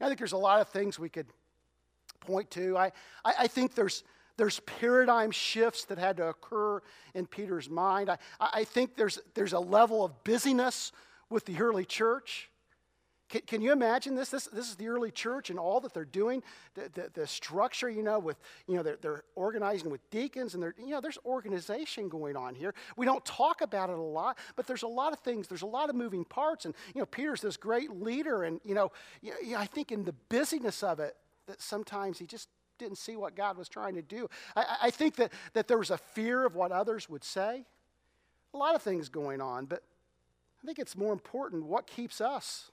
I 0.00 0.06
think 0.06 0.18
there's 0.18 0.32
a 0.32 0.36
lot 0.36 0.60
of 0.60 0.68
things 0.68 0.98
we 0.98 1.08
could 1.08 1.26
point 2.20 2.50
to. 2.52 2.76
I, 2.76 2.92
I, 3.24 3.34
I 3.40 3.46
think 3.48 3.74
there's 3.74 4.04
there's 4.38 4.60
paradigm 4.60 5.30
shifts 5.30 5.84
that 5.86 5.98
had 5.98 6.16
to 6.16 6.28
occur 6.28 6.80
in 7.14 7.26
Peter's 7.26 7.68
mind. 7.68 8.08
I, 8.08 8.18
I 8.40 8.64
think 8.64 8.96
there's, 8.96 9.18
there's 9.34 9.52
a 9.52 9.58
level 9.58 10.04
of 10.04 10.24
busyness 10.24 10.92
with 11.28 11.44
the 11.44 11.60
early 11.60 11.84
church. 11.84 12.48
Can, 13.28 13.42
can, 13.42 13.60
you 13.60 13.72
imagine 13.72 14.14
this? 14.14 14.30
this? 14.30 14.44
This 14.46 14.70
is 14.70 14.76
the 14.76 14.88
early 14.88 15.10
church 15.10 15.50
and 15.50 15.58
all 15.58 15.80
that 15.80 15.92
they're 15.92 16.04
doing. 16.04 16.42
The, 16.74 16.88
the, 16.94 17.10
the 17.12 17.26
structure, 17.26 17.90
you 17.90 18.02
know, 18.02 18.20
with, 18.20 18.38
you 18.66 18.76
know, 18.76 18.82
they're, 18.82 18.96
they're, 19.02 19.24
organizing 19.34 19.90
with 19.90 20.08
deacons 20.10 20.54
and 20.54 20.62
they're, 20.62 20.74
you 20.78 20.90
know, 20.90 21.00
there's 21.00 21.18
organization 21.26 22.08
going 22.08 22.36
on 22.36 22.54
here. 22.54 22.74
We 22.96 23.06
don't 23.06 23.24
talk 23.24 23.60
about 23.60 23.90
it 23.90 23.98
a 23.98 24.00
lot, 24.00 24.38
but 24.56 24.66
there's 24.66 24.84
a 24.84 24.88
lot 24.88 25.12
of 25.12 25.18
things. 25.18 25.48
There's 25.48 25.62
a 25.62 25.66
lot 25.66 25.90
of 25.90 25.96
moving 25.96 26.24
parts. 26.24 26.64
And, 26.64 26.74
you 26.94 27.00
know, 27.00 27.06
Peter's 27.06 27.40
this 27.40 27.56
great 27.56 27.90
leader. 27.90 28.44
And, 28.44 28.60
you 28.64 28.74
know, 28.74 28.92
you 29.20 29.32
know 29.42 29.58
I 29.58 29.66
think 29.66 29.92
in 29.92 30.04
the 30.04 30.14
busyness 30.30 30.82
of 30.82 31.00
it, 31.00 31.16
that 31.48 31.60
sometimes 31.60 32.18
he 32.18 32.26
just 32.26 32.48
didn't 32.78 32.98
see 32.98 33.16
what 33.16 33.34
God 33.34 33.56
was 33.56 33.68
trying 33.68 33.94
to 33.94 34.02
do. 34.02 34.28
I, 34.56 34.76
I 34.84 34.90
think 34.90 35.16
that, 35.16 35.32
that 35.52 35.68
there 35.68 35.78
was 35.78 35.90
a 35.90 35.98
fear 35.98 36.46
of 36.46 36.54
what 36.54 36.72
others 36.72 37.08
would 37.08 37.24
say. 37.24 37.64
A 38.54 38.56
lot 38.56 38.74
of 38.74 38.82
things 38.82 39.08
going 39.08 39.40
on, 39.40 39.66
but 39.66 39.82
I 40.62 40.66
think 40.66 40.78
it's 40.78 40.96
more 40.96 41.12
important 41.12 41.64
what 41.64 41.86
keeps 41.86 42.20
us 42.20 42.70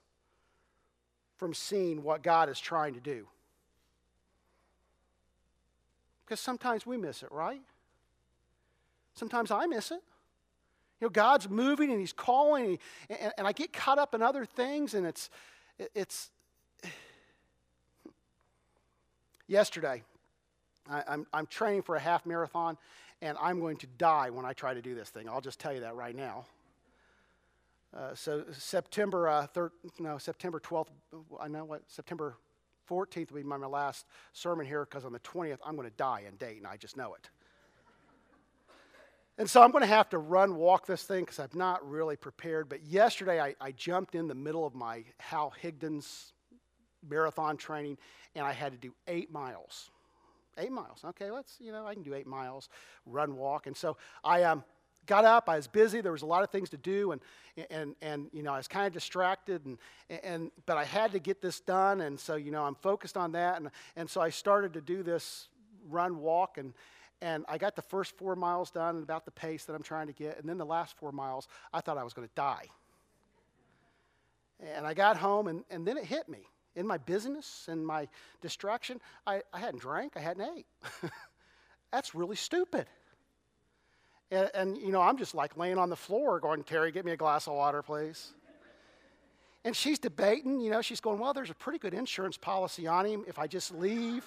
from 1.36 1.52
seeing 1.52 2.02
what 2.02 2.22
God 2.22 2.48
is 2.48 2.58
trying 2.58 2.94
to 2.94 3.00
do. 3.00 3.26
Because 6.24 6.40
sometimes 6.40 6.86
we 6.86 6.96
miss 6.96 7.22
it, 7.22 7.30
right? 7.30 7.60
Sometimes 9.14 9.50
I 9.50 9.66
miss 9.66 9.90
it. 9.90 10.00
You 11.00 11.06
know, 11.06 11.10
God's 11.10 11.48
moving 11.48 11.90
and 11.90 12.00
He's 12.00 12.12
calling, 12.12 12.78
and, 13.08 13.20
and, 13.20 13.32
and 13.38 13.46
I 13.46 13.52
get 13.52 13.72
caught 13.72 13.98
up 13.98 14.14
in 14.14 14.22
other 14.22 14.44
things, 14.44 14.94
and 14.94 15.06
it's, 15.06 15.30
it's, 15.94 16.30
Yesterday, 19.48 20.02
I, 20.90 21.02
I'm, 21.08 21.26
I'm 21.32 21.46
training 21.46 21.82
for 21.82 21.96
a 21.96 22.00
half 22.00 22.26
marathon, 22.26 22.76
and 23.22 23.36
I'm 23.40 23.60
going 23.60 23.76
to 23.78 23.86
die 23.86 24.30
when 24.30 24.44
I 24.44 24.52
try 24.52 24.74
to 24.74 24.82
do 24.82 24.94
this 24.94 25.08
thing. 25.08 25.28
I'll 25.28 25.40
just 25.40 25.60
tell 25.60 25.72
you 25.72 25.80
that 25.80 25.94
right 25.94 26.14
now. 26.14 26.46
Uh, 27.96 28.14
so 28.14 28.44
September 28.52 29.28
uh, 29.28 29.46
thir- 29.46 29.72
no 29.98 30.18
September 30.18 30.60
12th. 30.60 30.88
I 31.40 31.48
know 31.48 31.64
what 31.64 31.82
September 31.86 32.36
14th 32.90 33.30
will 33.30 33.38
be 33.38 33.42
my, 33.42 33.56
my 33.56 33.66
last 33.66 34.06
sermon 34.32 34.66
here 34.66 34.84
because 34.84 35.04
on 35.04 35.12
the 35.12 35.20
20th 35.20 35.58
I'm 35.64 35.76
going 35.76 35.88
to 35.88 35.96
die 35.96 36.24
in 36.28 36.36
Dayton. 36.36 36.66
I 36.66 36.76
just 36.76 36.96
know 36.96 37.14
it. 37.14 37.30
And 39.38 39.48
so 39.48 39.62
I'm 39.62 39.70
going 39.70 39.82
to 39.82 39.88
have 39.88 40.08
to 40.10 40.18
run 40.18 40.56
walk 40.56 40.86
this 40.86 41.02
thing 41.02 41.24
because 41.24 41.38
I'm 41.38 41.50
not 41.54 41.88
really 41.88 42.16
prepared. 42.16 42.68
But 42.68 42.84
yesterday 42.84 43.40
I, 43.40 43.54
I 43.60 43.72
jumped 43.72 44.14
in 44.14 44.28
the 44.28 44.34
middle 44.34 44.66
of 44.66 44.74
my 44.74 45.04
Hal 45.18 45.52
Higdon's 45.62 46.32
marathon 47.08 47.56
training, 47.56 47.98
and 48.34 48.44
I 48.44 48.52
had 48.52 48.72
to 48.72 48.78
do 48.78 48.92
eight 49.06 49.32
miles. 49.32 49.90
Eight 50.58 50.72
miles. 50.72 51.04
Okay, 51.04 51.30
let's, 51.30 51.56
you 51.60 51.72
know, 51.72 51.86
I 51.86 51.94
can 51.94 52.02
do 52.02 52.14
eight 52.14 52.26
miles, 52.26 52.68
run, 53.04 53.36
walk. 53.36 53.66
And 53.66 53.76
so 53.76 53.96
I 54.24 54.42
um, 54.44 54.64
got 55.06 55.24
up. 55.24 55.48
I 55.48 55.56
was 55.56 55.66
busy. 55.66 56.00
There 56.00 56.12
was 56.12 56.22
a 56.22 56.26
lot 56.26 56.42
of 56.42 56.50
things 56.50 56.70
to 56.70 56.76
do, 56.76 57.12
and, 57.12 57.20
and, 57.70 57.94
and 58.00 58.30
you 58.32 58.42
know, 58.42 58.52
I 58.52 58.56
was 58.56 58.68
kind 58.68 58.86
of 58.86 58.92
distracted, 58.92 59.64
and, 59.66 59.78
and, 60.22 60.50
but 60.64 60.76
I 60.76 60.84
had 60.84 61.12
to 61.12 61.18
get 61.18 61.40
this 61.40 61.60
done. 61.60 62.00
And 62.00 62.18
so, 62.18 62.36
you 62.36 62.50
know, 62.50 62.64
I'm 62.64 62.74
focused 62.74 63.16
on 63.16 63.32
that. 63.32 63.60
And, 63.60 63.70
and 63.96 64.08
so 64.08 64.20
I 64.20 64.30
started 64.30 64.72
to 64.74 64.80
do 64.80 65.02
this 65.02 65.48
run, 65.88 66.18
walk, 66.18 66.58
and, 66.58 66.72
And 67.22 67.44
I 67.48 67.58
got 67.58 67.76
the 67.76 67.82
first 67.82 68.16
four 68.18 68.36
miles 68.36 68.70
done 68.70 68.96
at 68.98 69.02
about 69.02 69.24
the 69.24 69.30
pace 69.30 69.64
that 69.66 69.74
I'm 69.74 69.82
trying 69.82 70.06
to 70.08 70.12
get. 70.12 70.38
And 70.38 70.46
then 70.48 70.58
the 70.58 70.66
last 70.66 70.96
four 70.98 71.12
miles, 71.12 71.48
I 71.72 71.80
thought 71.80 71.96
I 71.96 72.04
was 72.04 72.12
going 72.12 72.28
to 72.28 72.34
die. 72.34 72.66
And 74.74 74.86
I 74.86 74.94
got 74.94 75.16
home, 75.16 75.48
and, 75.48 75.64
and 75.70 75.86
then 75.86 75.96
it 75.96 76.04
hit 76.04 76.28
me. 76.28 76.46
In 76.76 76.86
my 76.86 76.98
business 76.98 77.66
and 77.68 77.84
my 77.84 78.06
distraction, 78.40 79.00
I, 79.26 79.42
I 79.52 79.58
hadn't 79.58 79.80
drank, 79.80 80.12
I 80.16 80.20
hadn't 80.20 80.48
ate. 80.56 80.66
That's 81.92 82.14
really 82.14 82.36
stupid. 82.36 82.86
And, 84.30 84.50
and, 84.54 84.78
you 84.78 84.92
know, 84.92 85.00
I'm 85.00 85.16
just 85.16 85.34
like 85.34 85.56
laying 85.56 85.78
on 85.78 85.88
the 85.88 85.96
floor 85.96 86.38
going, 86.40 86.62
Terry, 86.62 86.92
get 86.92 87.04
me 87.04 87.12
a 87.12 87.16
glass 87.16 87.46
of 87.46 87.54
water, 87.54 87.82
please. 87.82 88.32
And 89.64 89.74
she's 89.74 89.98
debating, 89.98 90.60
you 90.60 90.70
know, 90.70 90.80
she's 90.80 91.00
going, 91.00 91.18
well, 91.18 91.32
there's 91.34 91.50
a 91.50 91.54
pretty 91.54 91.78
good 91.78 91.94
insurance 91.94 92.36
policy 92.36 92.86
on 92.86 93.04
him 93.04 93.24
if 93.26 93.38
I 93.38 93.48
just 93.48 93.74
leave. 93.74 94.24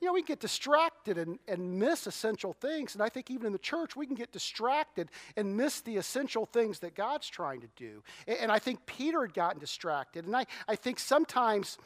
You 0.00 0.06
know, 0.06 0.14
we 0.14 0.22
get 0.22 0.40
distracted 0.40 1.18
and, 1.18 1.38
and 1.46 1.78
miss 1.78 2.06
essential 2.06 2.54
things. 2.54 2.94
And 2.94 3.02
I 3.02 3.10
think 3.10 3.30
even 3.30 3.46
in 3.46 3.52
the 3.52 3.58
church, 3.58 3.94
we 3.94 4.06
can 4.06 4.14
get 4.14 4.32
distracted 4.32 5.10
and 5.36 5.56
miss 5.56 5.82
the 5.82 5.98
essential 5.98 6.46
things 6.46 6.78
that 6.78 6.94
God's 6.94 7.28
trying 7.28 7.60
to 7.60 7.68
do. 7.76 8.02
And, 8.26 8.38
and 8.38 8.52
I 8.52 8.58
think 8.58 8.86
Peter 8.86 9.20
had 9.20 9.34
gotten 9.34 9.60
distracted. 9.60 10.24
And 10.24 10.34
I, 10.34 10.46
I 10.66 10.76
think 10.76 10.98
sometimes 10.98 11.76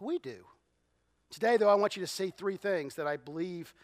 we 0.00 0.18
do. 0.18 0.46
Today, 1.28 1.58
though, 1.58 1.68
I 1.68 1.74
want 1.74 1.96
you 1.96 2.00
to 2.00 2.06
see 2.06 2.30
three 2.30 2.56
things 2.56 2.94
that 2.94 3.06
I 3.06 3.18
believe 3.18 3.74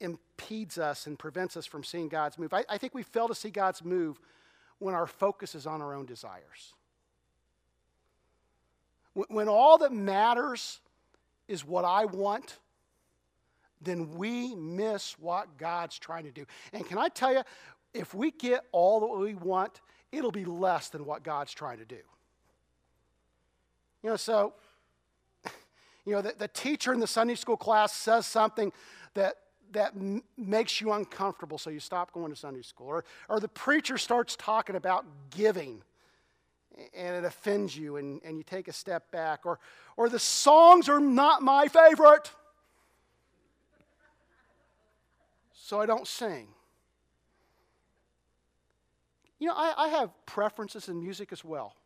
impedes 0.00 0.76
us 0.76 1.06
and 1.06 1.16
prevents 1.16 1.56
us 1.56 1.66
from 1.66 1.84
seeing 1.84 2.08
God's 2.08 2.36
move. 2.36 2.52
I, 2.52 2.64
I 2.68 2.78
think 2.78 2.94
we 2.94 3.04
fail 3.04 3.28
to 3.28 3.34
see 3.34 3.50
God's 3.50 3.84
move 3.84 4.18
when 4.80 4.94
our 4.94 5.06
focus 5.06 5.54
is 5.54 5.66
on 5.68 5.80
our 5.80 5.94
own 5.94 6.06
desires. 6.06 6.74
When, 9.14 9.26
when 9.28 9.48
all 9.48 9.78
that 9.78 9.92
matters 9.92 10.80
is 11.46 11.64
what 11.64 11.84
I 11.84 12.06
want, 12.06 12.58
then 13.84 14.14
we 14.14 14.54
miss 14.54 15.18
what 15.18 15.56
God's 15.58 15.98
trying 15.98 16.24
to 16.24 16.30
do. 16.30 16.44
And 16.72 16.86
can 16.86 16.98
I 16.98 17.08
tell 17.08 17.32
you, 17.32 17.42
if 17.94 18.14
we 18.14 18.30
get 18.30 18.64
all 18.72 19.00
that 19.00 19.06
we 19.06 19.34
want, 19.34 19.80
it'll 20.10 20.30
be 20.30 20.44
less 20.44 20.88
than 20.88 21.04
what 21.04 21.22
God's 21.22 21.52
trying 21.52 21.78
to 21.78 21.84
do. 21.84 21.98
You 24.02 24.10
know, 24.10 24.16
so, 24.16 24.54
you 26.04 26.12
know, 26.12 26.22
the, 26.22 26.34
the 26.38 26.48
teacher 26.48 26.92
in 26.92 27.00
the 27.00 27.06
Sunday 27.06 27.34
school 27.34 27.56
class 27.56 27.92
says 27.92 28.26
something 28.26 28.72
that 29.14 29.36
that 29.72 29.94
m- 29.96 30.22
makes 30.36 30.82
you 30.82 30.92
uncomfortable, 30.92 31.56
so 31.56 31.70
you 31.70 31.80
stop 31.80 32.12
going 32.12 32.30
to 32.30 32.36
Sunday 32.36 32.60
school. 32.60 32.88
Or, 32.88 33.04
or 33.30 33.40
the 33.40 33.48
preacher 33.48 33.96
starts 33.96 34.36
talking 34.36 34.76
about 34.76 35.06
giving 35.30 35.82
and 36.94 37.16
it 37.16 37.24
offends 37.24 37.76
you 37.76 37.96
and, 37.96 38.20
and 38.24 38.36
you 38.36 38.42
take 38.42 38.68
a 38.68 38.72
step 38.72 39.10
back. 39.10 39.44
Or, 39.44 39.58
or 39.96 40.08
the 40.08 40.18
songs 40.18 40.88
are 40.88 41.00
not 41.00 41.42
my 41.42 41.68
favorite, 41.68 42.30
so 45.62 45.80
I 45.80 45.86
don't 45.86 46.08
sing. 46.08 46.48
You 49.38 49.46
know, 49.46 49.54
I, 49.56 49.72
I 49.78 49.88
have 49.88 50.10
preferences 50.26 50.88
in 50.88 51.00
music 51.00 51.32
as 51.32 51.44
well. 51.44 51.76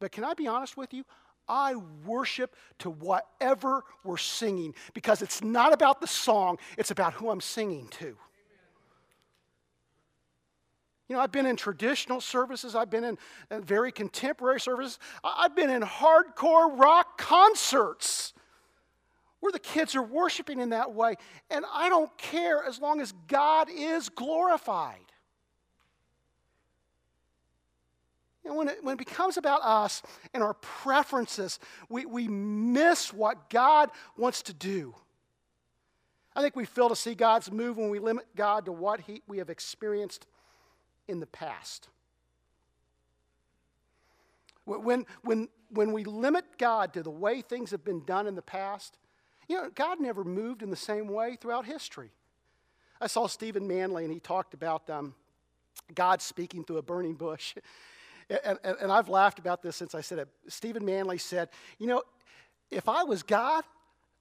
But 0.00 0.12
can 0.12 0.22
I 0.22 0.34
be 0.34 0.46
honest 0.46 0.76
with 0.76 0.92
you? 0.92 1.04
I 1.48 1.76
worship 2.04 2.54
to 2.80 2.90
whatever 2.90 3.84
we're 4.04 4.18
singing 4.18 4.74
because 4.92 5.22
it's 5.22 5.42
not 5.42 5.72
about 5.72 6.02
the 6.02 6.06
song, 6.06 6.58
it's 6.76 6.90
about 6.90 7.14
who 7.14 7.30
I'm 7.30 7.40
singing 7.40 7.88
to. 8.00 8.16
You 11.08 11.16
know, 11.16 11.20
I've 11.20 11.32
been 11.32 11.46
in 11.46 11.56
traditional 11.56 12.20
services, 12.20 12.74
I've 12.74 12.90
been 12.90 13.04
in, 13.04 13.18
in 13.50 13.62
very 13.62 13.92
contemporary 13.92 14.60
services, 14.60 14.98
I've 15.24 15.56
been 15.56 15.70
in 15.70 15.80
hardcore 15.80 16.78
rock 16.78 17.16
concerts 17.16 18.34
where 19.46 19.52
the 19.52 19.60
kids 19.60 19.94
are 19.94 20.02
worshiping 20.02 20.58
in 20.58 20.70
that 20.70 20.92
way, 20.92 21.14
and 21.50 21.64
I 21.72 21.88
don't 21.88 22.10
care 22.18 22.64
as 22.64 22.80
long 22.80 23.00
as 23.00 23.12
God 23.28 23.68
is 23.70 24.08
glorified. 24.08 25.12
And 28.44 28.56
when 28.56 28.66
it, 28.66 28.82
when 28.82 28.94
it 28.94 28.98
becomes 28.98 29.36
about 29.36 29.60
us 29.62 30.02
and 30.34 30.42
our 30.42 30.54
preferences, 30.54 31.60
we, 31.88 32.06
we 32.06 32.26
miss 32.26 33.12
what 33.12 33.48
God 33.48 33.90
wants 34.16 34.42
to 34.42 34.52
do. 34.52 34.96
I 36.34 36.42
think 36.42 36.56
we 36.56 36.64
fail 36.64 36.88
to 36.88 36.96
see 36.96 37.14
God's 37.14 37.52
move 37.52 37.76
when 37.76 37.88
we 37.88 38.00
limit 38.00 38.26
God 38.34 38.64
to 38.64 38.72
what 38.72 38.98
he, 39.02 39.22
we 39.28 39.38
have 39.38 39.48
experienced 39.48 40.26
in 41.06 41.20
the 41.20 41.26
past. 41.26 41.88
When, 44.64 45.06
when, 45.22 45.48
when 45.70 45.92
we 45.92 46.02
limit 46.02 46.44
God 46.58 46.94
to 46.94 47.04
the 47.04 47.10
way 47.10 47.42
things 47.42 47.70
have 47.70 47.84
been 47.84 48.04
done 48.04 48.26
in 48.26 48.34
the 48.34 48.42
past, 48.42 48.98
you 49.48 49.56
know, 49.56 49.70
God 49.74 50.00
never 50.00 50.24
moved 50.24 50.62
in 50.62 50.70
the 50.70 50.76
same 50.76 51.08
way 51.08 51.36
throughout 51.40 51.64
history. 51.64 52.10
I 53.00 53.06
saw 53.06 53.26
Stephen 53.26 53.66
Manley, 53.66 54.04
and 54.04 54.12
he 54.12 54.20
talked 54.20 54.54
about 54.54 54.88
um, 54.88 55.14
God 55.94 56.22
speaking 56.22 56.64
through 56.64 56.78
a 56.78 56.82
burning 56.82 57.14
bush. 57.14 57.54
And, 58.28 58.58
and, 58.64 58.76
and 58.80 58.90
I've 58.90 59.08
laughed 59.08 59.38
about 59.38 59.62
this 59.62 59.76
since 59.76 59.94
I 59.94 60.00
said 60.00 60.18
it. 60.18 60.28
Stephen 60.48 60.84
Manley 60.84 61.16
said, 61.16 61.48
You 61.78 61.86
know, 61.86 62.02
if 62.72 62.88
I 62.88 63.04
was 63.04 63.22
God, 63.22 63.62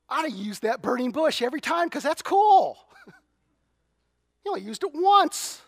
I'd 0.08 0.30
have 0.30 0.40
used 0.40 0.62
that 0.62 0.84
burning 0.84 1.12
bush 1.12 1.42
every 1.42 1.60
time 1.60 1.88
because 1.88 2.04
that's 2.04 2.22
cool. 2.22 2.78
you 4.46 4.54
I 4.54 4.58
used 4.58 4.84
it 4.84 4.92
once. 4.94 5.60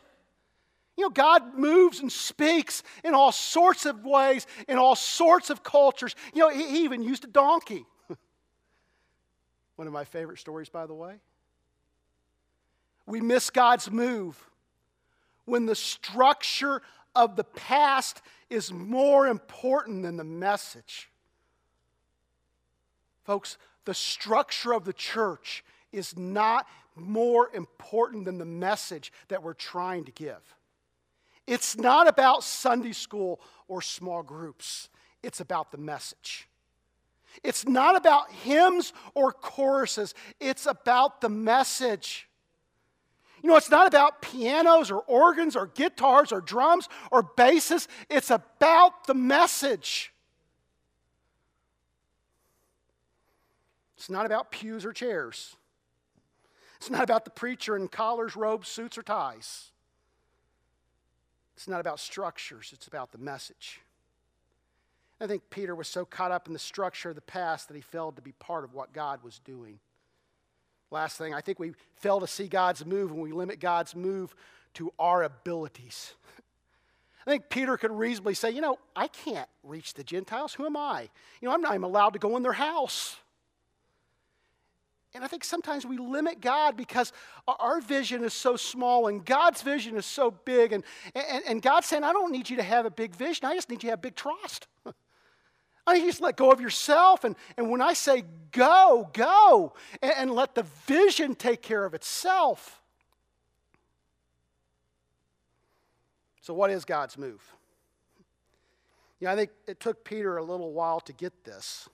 You 0.95 1.05
know, 1.05 1.09
God 1.09 1.57
moves 1.57 1.99
and 1.99 2.11
speaks 2.11 2.83
in 3.03 3.15
all 3.15 3.31
sorts 3.31 3.87
of 3.87 4.05
ways, 4.05 4.45
in 4.67 4.77
all 4.77 4.95
sorts 4.95 5.49
of 5.49 5.63
cultures. 5.63 6.15
You 6.33 6.41
know, 6.41 6.49
he 6.49 6.83
even 6.83 7.01
used 7.01 7.23
a 7.23 7.27
donkey. 7.27 7.85
One 9.77 9.87
of 9.87 9.93
my 9.93 10.03
favorite 10.03 10.39
stories, 10.39 10.69
by 10.69 10.85
the 10.85 10.93
way. 10.93 11.15
We 13.05 13.21
miss 13.21 13.49
God's 13.49 13.89
move 13.89 14.37
when 15.45 15.65
the 15.65 15.75
structure 15.75 16.81
of 17.15 17.37
the 17.37 17.45
past 17.45 18.21
is 18.49 18.73
more 18.73 19.27
important 19.27 20.03
than 20.03 20.17
the 20.17 20.23
message. 20.23 21.09
Folks, 23.23 23.57
the 23.85 23.93
structure 23.93 24.73
of 24.73 24.83
the 24.83 24.93
church 24.93 25.63
is 25.91 26.17
not 26.17 26.67
more 26.95 27.49
important 27.53 28.25
than 28.25 28.37
the 28.37 28.45
message 28.45 29.13
that 29.27 29.41
we're 29.43 29.53
trying 29.53 30.03
to 30.05 30.11
give. 30.11 30.55
It's 31.45 31.77
not 31.77 32.07
about 32.07 32.43
Sunday 32.43 32.91
school 32.91 33.39
or 33.67 33.81
small 33.81 34.23
groups, 34.23 34.89
it's 35.23 35.39
about 35.39 35.71
the 35.71 35.77
message. 35.77 36.47
It's 37.43 37.67
not 37.67 37.95
about 37.95 38.32
hymns 38.32 38.93
or 39.13 39.32
choruses, 39.32 40.13
it's 40.39 40.65
about 40.65 41.21
the 41.21 41.30
message. 41.30 42.28
You 43.43 43.50
know, 43.50 43.56
it's 43.56 43.69
not 43.69 43.88
about 43.88 44.21
pianos 44.21 44.89
or 44.89 45.02
organs 45.02 45.56
or 45.56 45.67
guitars 45.67 46.32
or 46.32 46.41
drums 46.41 46.89
or 47.12 47.21
basses, 47.23 47.88
it's 48.10 48.32
about 48.32 49.06
the 49.06 49.13
message. 49.13 50.12
It's 53.95 54.10
not 54.10 54.26
about 54.26 54.52
pews 54.52 54.86
or 54.86 54.93
chairs. 54.93 55.56
It's 56.78 56.89
not 56.89 57.04
about 57.04 57.26
the 57.26 57.32
preacher 57.32 57.76
in 57.76 57.88
collars, 57.88 58.36
robes, 58.36 58.67
suits, 58.67 58.97
or 58.97 59.02
ties. 59.02 59.71
It's 61.56 61.67
not 61.67 61.80
about 61.80 62.00
structures, 62.00 62.71
it's 62.73 62.88
about 62.88 63.12
the 63.12 63.17
message. 63.17 63.82
I 65.19 65.27
think 65.27 65.49
Peter 65.49 65.73
was 65.73 65.88
so 65.88 66.06
caught 66.06 66.32
up 66.32 66.47
in 66.47 66.53
the 66.53 66.60
structure 66.60 67.10
of 67.10 67.15
the 67.15 67.21
past 67.21 67.67
that 67.67 67.75
he 67.75 67.82
failed 67.82 68.15
to 68.17 68.21
be 68.21 68.34
part 68.34 68.63
of 68.63 68.73
what 68.73 68.93
God 68.93 69.23
was 69.23 69.39
doing. 69.39 69.80
Last 70.91 71.17
thing, 71.17 71.34
I 71.34 71.41
think 71.41 71.60
we 71.60 71.73
fail 71.95 72.19
to 72.19 72.27
see 72.27 72.47
God's 72.47 72.86
move 72.86 73.12
when 73.12 73.21
we 73.21 73.32
limit 73.32 73.60
God's 73.60 73.95
move 73.95 74.36
to 74.75 74.93
our 74.99 75.23
abilities. 75.23 76.13
I 77.27 77.32
think 77.32 77.49
Peter 77.49 77.75
could 77.77 77.91
reasonably 77.91 78.36
say, 78.36 78.51
you 78.51 78.62
know, 78.62 78.77
I 78.95 79.08
can't 79.08 79.49
reach 79.63 79.95
the 79.95 80.03
Gentiles. 80.03 80.53
Who 80.53 80.65
am 80.65 80.77
I? 80.77 81.10
You 81.41 81.47
know, 81.47 81.53
I'm 81.53 81.62
not 81.62 81.73
even 81.73 81.84
allowed 81.84 82.13
to 82.13 82.19
go 82.19 82.38
in 82.38 82.43
their 82.43 82.53
house. 82.53 83.17
And 85.13 85.23
I 85.23 85.27
think 85.27 85.43
sometimes 85.43 85.86
we 85.86 85.97
limit 85.97 86.41
God 86.41 86.77
because 86.77 87.12
our 87.47 87.82
vision 87.82 88.23
is 88.23 88.34
so 88.34 88.56
small 88.56 89.08
and 89.08 89.25
God's 89.25 89.62
vision 89.62 89.97
is 89.97 90.06
so 90.06 90.32
big. 90.32 90.71
And, 90.73 90.84
and, 91.15 91.43
and 91.47 91.62
God's 91.62 91.88
saying, 91.88 92.03
I 92.03 92.13
don't 92.13 92.32
need 92.32 92.49
you 92.49 92.58
to 92.58 92.63
have 92.63 92.86
a 92.86 92.91
big 92.91 93.15
vision, 93.15 93.45
I 93.45 93.56
just 93.56 93.69
need 93.69 93.84
you 93.84 93.88
to 93.88 93.91
have 93.91 94.01
big 94.01 94.15
trust. 94.15 94.67
I 95.88 95.93
need 95.93 96.02
you 96.02 96.10
just 96.10 96.21
let 96.21 96.36
go 96.36 96.52
of 96.52 96.60
yourself. 96.60 97.23
And, 97.23 97.36
and 97.56 97.69
when 97.71 97.82
I 97.82 97.93
say 97.93 98.26
go, 98.52 99.10
go, 99.13 99.73
and, 100.02 100.13
and 100.17 100.32
let 100.32 100.54
the 100.54 100.63
vision 100.86 101.34
take 101.34 101.62
care 101.62 101.86
of 101.86 101.93
itself. 101.93 102.82
So, 106.41 106.54
what 106.54 106.69
is 106.69 106.86
God's 106.86 107.17
move? 107.17 107.41
Know, 109.21 109.32
I 109.32 109.36
think 109.36 109.52
it 109.65 109.80
took 109.80 110.04
Peter 110.04 110.38
a 110.38 110.43
little 110.43 110.73
while 110.73 111.00
to 111.02 111.13
get 111.13 111.43
this. 111.43 111.89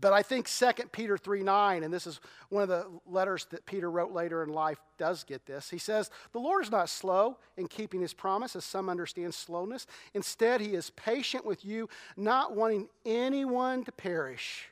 But 0.00 0.12
I 0.12 0.22
think 0.22 0.48
2 0.48 0.70
Peter 0.92 1.18
3 1.18 1.42
9, 1.42 1.82
and 1.82 1.92
this 1.92 2.06
is 2.06 2.20
one 2.48 2.62
of 2.62 2.68
the 2.68 2.86
letters 3.06 3.46
that 3.50 3.66
Peter 3.66 3.90
wrote 3.90 4.12
later 4.12 4.44
in 4.44 4.50
life, 4.50 4.78
does 4.98 5.24
get 5.24 5.46
this. 5.46 5.68
He 5.68 5.78
says, 5.78 6.10
The 6.32 6.38
Lord 6.38 6.64
is 6.64 6.70
not 6.70 6.88
slow 6.88 7.38
in 7.56 7.66
keeping 7.66 8.00
his 8.00 8.14
promise, 8.14 8.54
as 8.54 8.64
some 8.64 8.88
understand 8.88 9.34
slowness. 9.34 9.86
Instead, 10.14 10.60
he 10.60 10.74
is 10.74 10.90
patient 10.90 11.44
with 11.44 11.64
you, 11.64 11.88
not 12.16 12.54
wanting 12.54 12.88
anyone 13.04 13.84
to 13.84 13.90
perish, 13.90 14.68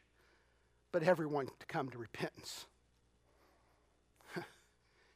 but 0.93 1.03
everyone 1.03 1.47
to 1.47 1.67
come 1.67 1.89
to 1.89 1.99
repentance. 1.99 2.67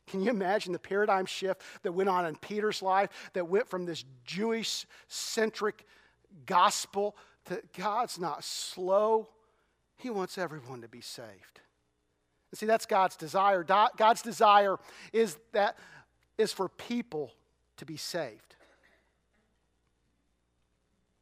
Can 0.09 0.21
you 0.21 0.31
imagine 0.31 0.73
the 0.73 0.81
paradigm 0.81 1.27
shift 1.27 1.63
that 1.85 1.93
went 1.93 2.09
on 2.09 2.27
in 2.27 2.35
Peter's 2.35 2.83
life 2.83 3.11
that 3.35 3.47
went 3.47 3.69
from 3.69 3.87
this 3.87 4.05
Jewish 4.25 4.85
centric 5.07 5.87
gospel 6.45 7.17
to 7.45 7.63
God's 7.79 8.19
not 8.19 8.43
slow? 8.43 9.29
He 9.97 10.11
wants 10.11 10.39
everyone 10.39 10.83
to 10.83 10.89
be 10.89 11.01
saved. 11.01 11.61
And 12.51 12.59
see, 12.59 12.67
that's 12.67 12.87
God's 12.87 13.17
desire. 13.17 13.65
God's 13.65 14.23
desire 14.23 14.77
is 15.13 15.39
that 15.53 15.77
is 16.39 16.53
for 16.53 16.69
people 16.69 17.33
to 17.79 17.85
be 17.87 17.97
saved. 17.97 18.57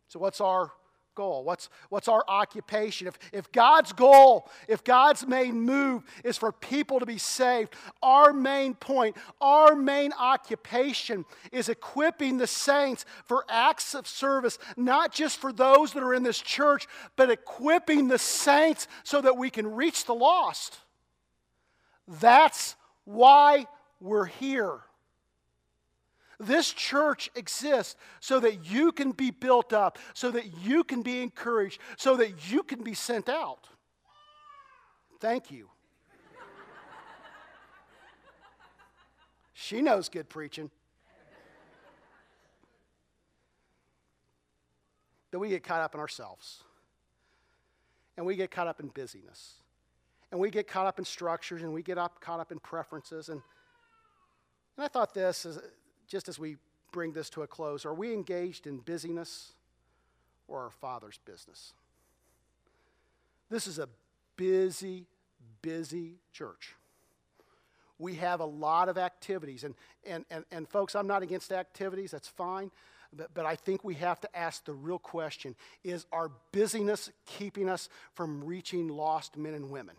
So, 0.09 0.19
what's 0.19 0.41
our 0.41 0.71
goal? 1.15 1.45
What's, 1.45 1.69
what's 1.89 2.09
our 2.09 2.25
occupation? 2.29 3.07
If, 3.07 3.19
if 3.33 3.53
God's 3.53 3.93
goal, 3.93 4.49
if 4.69 4.85
God's 4.85 5.27
main 5.27 5.61
move 5.61 6.03
is 6.25 6.37
for 6.37 6.53
people 6.53 7.01
to 7.01 7.07
be 7.07 7.19
saved, 7.19 7.75
our 8.03 8.33
main 8.33 8.75
point, 8.75 9.17
our 9.41 9.75
main 9.75 10.13
occupation 10.13 11.25
is 11.53 11.69
equipping 11.69 12.39
the 12.39 12.47
saints 12.47 13.05
for 13.25 13.45
acts 13.49 13.95
of 13.95 14.07
service, 14.07 14.59
not 14.77 15.13
just 15.13 15.39
for 15.39 15.53
those 15.53 15.93
that 15.93 16.03
are 16.03 16.15
in 16.15 16.23
this 16.23 16.41
church, 16.41 16.87
but 17.17 17.31
equipping 17.31 18.09
the 18.09 18.19
saints 18.19 18.89
so 19.03 19.21
that 19.21 19.37
we 19.37 19.51
can 19.51 19.75
reach 19.75 20.05
the 20.05 20.15
lost. 20.15 20.79
That's 22.21 22.77
why 23.05 23.67
we're 24.01 24.27
here. 24.27 24.81
This 26.39 26.73
church 26.73 27.31
exists 27.35 27.97
so 28.21 28.41
that 28.41 28.65
you 28.65 28.93
can 28.93 29.13
be 29.13 29.31
built 29.31 29.73
up, 29.73 29.99
so 30.15 30.31
that 30.31 30.59
you 30.63 30.85
can 30.85 31.03
be 31.03 31.23
encouraged, 31.23 31.81
so 31.97 32.17
that 32.17 32.51
you 32.51 32.63
can 32.63 32.83
be 32.83 32.95
sent 32.95 33.29
out. 33.29 33.69
Thank 35.21 35.51
you. 35.51 35.69
she 39.53 39.81
knows 39.81 40.09
good 40.09 40.29
preaching. 40.29 40.71
But 45.31 45.41
we 45.41 45.49
get 45.49 45.65
caught 45.65 45.81
up 45.81 45.95
in 45.95 46.01
ourselves. 46.01 46.63
And 48.17 48.25
we 48.25 48.37
get 48.37 48.53
caught 48.53 48.69
up 48.69 48.79
in 48.79 48.87
busyness. 48.87 49.55
And 50.31 50.41
we 50.41 50.51
get 50.51 50.69
caught 50.69 50.87
up 50.87 50.99
in 50.99 51.05
structures 51.05 51.63
and 51.63 51.73
we 51.73 51.83
get 51.83 51.99
up, 51.99 52.21
caught 52.21 52.39
up 52.39 52.53
in 52.53 52.61
preferences. 52.61 53.29
And, 53.29 53.43
and 54.77 54.85
I 54.85 54.89
thought 54.89 55.13
this 55.13 55.45
is 55.45 55.59
just 56.07 56.29
as 56.29 56.39
we 56.39 56.57
bring 56.93 57.13
this 57.13 57.31
to 57.31 57.43
a 57.43 57.47
close, 57.47 57.85
are 57.85 57.95
we 57.95 58.13
engaged 58.13 58.67
in 58.67 58.79
busyness 58.79 59.53
or 60.49 60.63
our 60.63 60.71
Father's 60.71 61.19
business? 61.25 61.73
This 63.51 63.67
is 63.67 63.79
a 63.79 63.89
busy, 64.37 65.07
busy 65.63 66.15
church. 66.33 66.75
We 67.99 68.15
have 68.15 68.41
a 68.41 68.45
lot 68.45 68.89
of 68.89 68.99
activities. 68.99 69.65
And, 69.65 69.75
and, 70.05 70.25
and, 70.31 70.45
and 70.51 70.69
folks, 70.69 70.95
I'm 70.95 71.07
not 71.07 71.23
against 71.23 71.53
activities, 71.53 72.11
that's 72.11 72.29
fine. 72.29 72.71
But, 73.17 73.33
but 73.33 73.47
I 73.47 73.55
think 73.55 73.85
we 73.85 73.95
have 73.95 74.21
to 74.23 74.37
ask 74.37 74.65
the 74.65 74.73
real 74.73 74.99
question 74.99 75.55
is 75.85 76.07
our 76.13 76.31
busyness 76.53 77.11
keeping 77.27 77.69
us 77.69 77.89
from 78.15 78.45
reaching 78.45 78.89
lost 78.89 79.37
men 79.37 79.55
and 79.55 79.71
women? 79.71 79.95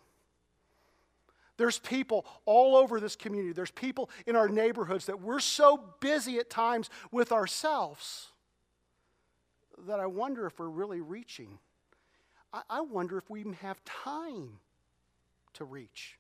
There's 1.57 1.79
people 1.79 2.25
all 2.45 2.75
over 2.75 2.99
this 2.99 3.15
community. 3.15 3.53
There's 3.53 3.71
people 3.71 4.09
in 4.25 4.35
our 4.35 4.49
neighborhoods 4.49 5.05
that 5.05 5.21
we're 5.21 5.39
so 5.39 5.95
busy 5.99 6.37
at 6.37 6.49
times 6.49 6.89
with 7.11 7.31
ourselves 7.31 8.27
that 9.87 9.99
I 9.99 10.05
wonder 10.05 10.45
if 10.45 10.59
we're 10.59 10.69
really 10.69 11.01
reaching. 11.01 11.59
I, 12.53 12.61
I 12.69 12.81
wonder 12.81 13.17
if 13.17 13.29
we 13.29 13.39
even 13.39 13.53
have 13.53 13.83
time 13.85 14.59
to 15.53 15.65
reach. 15.65 16.17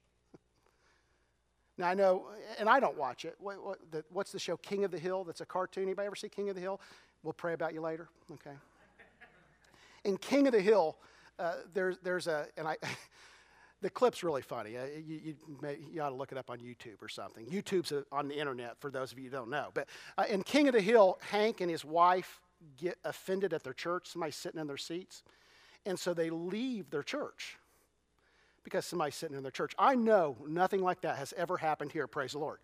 Now, 1.77 1.89
I 1.89 1.93
know, 1.93 2.27
and 2.57 2.69
I 2.69 2.79
don't 2.79 2.97
watch 2.97 3.25
it. 3.25 3.35
What, 3.39 3.63
what, 3.63 3.79
the, 3.91 4.03
what's 4.11 4.31
the 4.31 4.39
show, 4.39 4.55
King 4.57 4.85
of 4.85 4.91
the 4.91 4.99
Hill? 4.99 5.25
That's 5.25 5.41
a 5.41 5.45
cartoon. 5.45 5.83
Anybody 5.83 6.05
ever 6.07 6.15
see 6.15 6.29
King 6.29 6.49
of 6.49 6.55
the 6.55 6.61
Hill? 6.61 6.79
We'll 7.23 7.33
pray 7.33 7.53
about 7.53 7.73
you 7.73 7.81
later. 7.81 8.07
Okay. 8.31 8.55
In 10.05 10.17
King 10.17 10.47
of 10.47 10.53
the 10.53 10.61
Hill, 10.61 10.97
uh, 11.37 11.55
there's, 11.73 11.97
there's 12.03 12.27
a, 12.27 12.47
and 12.55 12.67
I, 12.67 12.77
the 13.81 13.89
clip's 13.89 14.23
really 14.23 14.41
funny. 14.41 14.77
Uh, 14.77 14.85
you, 15.05 15.19
you, 15.23 15.35
may, 15.61 15.77
you, 15.91 16.01
ought 16.01 16.09
to 16.09 16.15
look 16.15 16.31
it 16.31 16.37
up 16.37 16.49
on 16.49 16.59
YouTube 16.59 17.01
or 17.01 17.09
something. 17.09 17.45
YouTube's 17.45 17.91
uh, 17.91 18.01
on 18.11 18.27
the 18.27 18.37
internet 18.37 18.79
for 18.79 18.89
those 18.89 19.11
of 19.11 19.19
you 19.19 19.25
who 19.25 19.31
don't 19.31 19.49
know. 19.49 19.69
But 19.73 19.87
uh, 20.17 20.25
in 20.29 20.43
King 20.43 20.67
of 20.67 20.73
the 20.73 20.81
Hill, 20.81 21.19
Hank 21.29 21.61
and 21.61 21.69
his 21.69 21.83
wife 21.85 22.39
get 22.77 22.97
offended 23.03 23.53
at 23.53 23.63
their 23.63 23.73
church, 23.73 24.07
somebody 24.07 24.31
sitting 24.31 24.59
in 24.59 24.67
their 24.67 24.77
seats. 24.77 25.23
And 25.85 25.99
so 25.99 26.13
they 26.13 26.29
leave 26.29 26.89
their 26.89 27.03
church 27.03 27.57
because 28.63 28.85
somebody's 28.85 29.15
sitting 29.15 29.37
in 29.37 29.43
their 29.43 29.51
church. 29.51 29.73
I 29.77 29.95
know 29.95 30.37
nothing 30.47 30.81
like 30.81 31.01
that 31.01 31.17
has 31.17 31.33
ever 31.37 31.57
happened 31.57 31.91
here, 31.91 32.07
praise 32.07 32.31
the 32.31 32.39
Lord. 32.39 32.59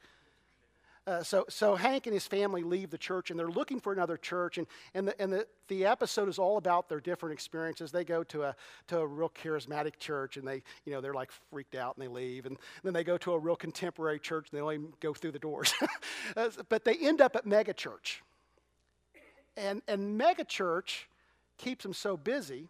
Uh, 1.11 1.21
so, 1.21 1.43
so 1.49 1.75
Hank 1.75 2.07
and 2.07 2.13
his 2.13 2.25
family 2.25 2.63
leave 2.63 2.89
the 2.89 2.97
church 2.97 3.31
and 3.31 3.37
they're 3.39 3.49
looking 3.49 3.81
for 3.81 3.91
another 3.91 4.15
church. 4.15 4.57
And, 4.57 4.65
and, 4.93 5.09
the, 5.09 5.21
and 5.21 5.33
the, 5.33 5.45
the 5.67 5.85
episode 5.85 6.29
is 6.29 6.39
all 6.39 6.55
about 6.55 6.87
their 6.87 7.01
different 7.01 7.33
experiences. 7.33 7.91
They 7.91 8.05
go 8.05 8.23
to 8.23 8.43
a, 8.43 8.55
to 8.87 8.99
a 8.99 9.05
real 9.05 9.29
charismatic 9.29 9.99
church 9.99 10.37
and 10.37 10.47
they, 10.47 10.63
you 10.85 10.93
know, 10.93 11.01
they're 11.01 11.13
like 11.13 11.31
freaked 11.51 11.75
out 11.75 11.97
and 11.97 12.03
they 12.05 12.07
leave. 12.07 12.45
And 12.45 12.55
then 12.85 12.93
they 12.93 13.03
go 13.03 13.17
to 13.17 13.33
a 13.33 13.39
real 13.39 13.57
contemporary 13.57 14.19
church 14.19 14.47
and 14.49 14.57
they 14.57 14.61
only 14.61 14.79
go 15.01 15.13
through 15.13 15.33
the 15.33 15.39
doors. 15.39 15.73
But 16.69 16.85
they 16.85 16.95
end 16.95 17.19
up 17.19 17.35
at 17.35 17.45
mega 17.45 17.73
church. 17.73 18.23
And, 19.57 19.81
and 19.89 20.17
mega 20.17 20.45
church 20.45 21.09
keeps 21.57 21.83
them 21.83 21.93
so 21.93 22.15
busy 22.15 22.69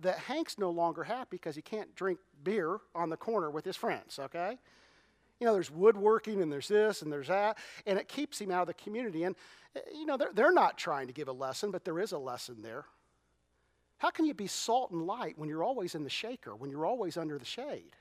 that 0.00 0.18
Hank's 0.18 0.58
no 0.58 0.70
longer 0.70 1.02
happy 1.02 1.38
because 1.38 1.56
he 1.56 1.62
can't 1.62 1.92
drink 1.96 2.20
beer 2.44 2.78
on 2.94 3.10
the 3.10 3.16
corner 3.16 3.50
with 3.50 3.64
his 3.64 3.76
friends, 3.76 4.20
okay? 4.20 4.58
You 5.40 5.46
know, 5.46 5.54
there's 5.54 5.70
woodworking 5.70 6.42
and 6.42 6.52
there's 6.52 6.68
this 6.68 7.02
and 7.02 7.10
there's 7.10 7.28
that, 7.28 7.58
and 7.86 7.98
it 7.98 8.08
keeps 8.08 8.40
him 8.40 8.50
out 8.50 8.62
of 8.62 8.66
the 8.68 8.74
community. 8.74 9.24
And, 9.24 9.34
eh, 9.74 9.80
you 9.94 10.06
know, 10.06 10.16
they're, 10.16 10.32
they're 10.34 10.52
not 10.52 10.78
trying 10.78 11.06
to 11.06 11.12
give 11.12 11.28
a 11.28 11.32
lesson, 11.32 11.70
but 11.70 11.84
there 11.84 11.98
is 11.98 12.12
a 12.12 12.18
lesson 12.18 12.62
there. 12.62 12.84
How 13.98 14.10
can 14.10 14.26
you 14.26 14.34
be 14.34 14.46
salt 14.46 14.90
and 14.90 15.06
light 15.06 15.38
when 15.38 15.48
you're 15.48 15.64
always 15.64 15.94
in 15.94 16.04
the 16.04 16.10
shaker, 16.10 16.54
when 16.54 16.70
you're 16.70 16.86
always 16.86 17.16
under 17.16 17.38
the 17.38 17.44
shade? 17.44 17.96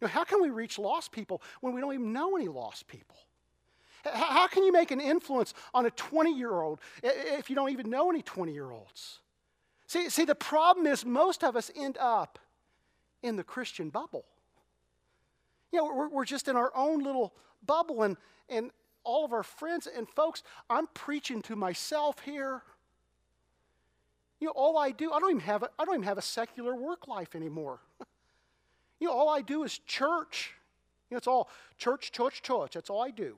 You 0.00 0.06
know, 0.06 0.08
how 0.08 0.24
can 0.24 0.40
we 0.40 0.50
reach 0.50 0.78
lost 0.78 1.12
people 1.12 1.42
when 1.60 1.74
we 1.74 1.80
don't 1.80 1.92
even 1.92 2.12
know 2.12 2.36
any 2.36 2.48
lost 2.48 2.86
people? 2.86 3.16
How 4.04 4.46
can 4.46 4.64
you 4.64 4.72
make 4.72 4.90
an 4.90 5.00
influence 5.00 5.52
on 5.74 5.84
a 5.84 5.90
20 5.90 6.34
year 6.34 6.52
old 6.52 6.80
if 7.02 7.50
you 7.50 7.56
don't 7.56 7.70
even 7.70 7.90
know 7.90 8.08
any 8.10 8.22
20 8.22 8.52
year 8.52 8.70
olds? 8.70 9.20
See, 9.86 10.08
see, 10.08 10.24
the 10.24 10.34
problem 10.34 10.86
is 10.86 11.04
most 11.04 11.42
of 11.42 11.56
us 11.56 11.70
end 11.76 11.98
up 11.98 12.38
in 13.22 13.36
the 13.36 13.44
Christian 13.44 13.90
bubble. 13.90 14.24
You 15.72 15.78
know, 15.78 15.94
we're, 15.94 16.08
we're 16.08 16.24
just 16.24 16.48
in 16.48 16.56
our 16.56 16.72
own 16.74 17.02
little 17.02 17.32
bubble, 17.64 18.02
and, 18.02 18.16
and 18.48 18.70
all 19.04 19.24
of 19.24 19.32
our 19.32 19.42
friends 19.42 19.86
and 19.86 20.08
folks, 20.08 20.42
I'm 20.68 20.86
preaching 20.88 21.42
to 21.42 21.56
myself 21.56 22.20
here. 22.20 22.62
You 24.40 24.46
know, 24.46 24.52
all 24.52 24.78
I 24.78 24.90
do, 24.90 25.12
I 25.12 25.20
don't 25.20 25.30
even 25.30 25.40
have 25.40 25.62
a, 25.62 25.70
I 25.78 25.84
don't 25.84 25.94
even 25.96 26.04
have 26.04 26.18
a 26.18 26.22
secular 26.22 26.74
work 26.74 27.06
life 27.08 27.34
anymore. 27.34 27.80
you 29.00 29.08
know, 29.08 29.12
all 29.12 29.28
I 29.28 29.42
do 29.42 29.64
is 29.64 29.78
church. 29.86 30.54
You 31.10 31.14
know, 31.14 31.18
it's 31.18 31.26
all 31.26 31.50
church, 31.78 32.12
church, 32.12 32.42
church. 32.42 32.72
That's 32.74 32.90
all 32.90 33.02
I 33.02 33.10
do. 33.10 33.22
You 33.24 33.36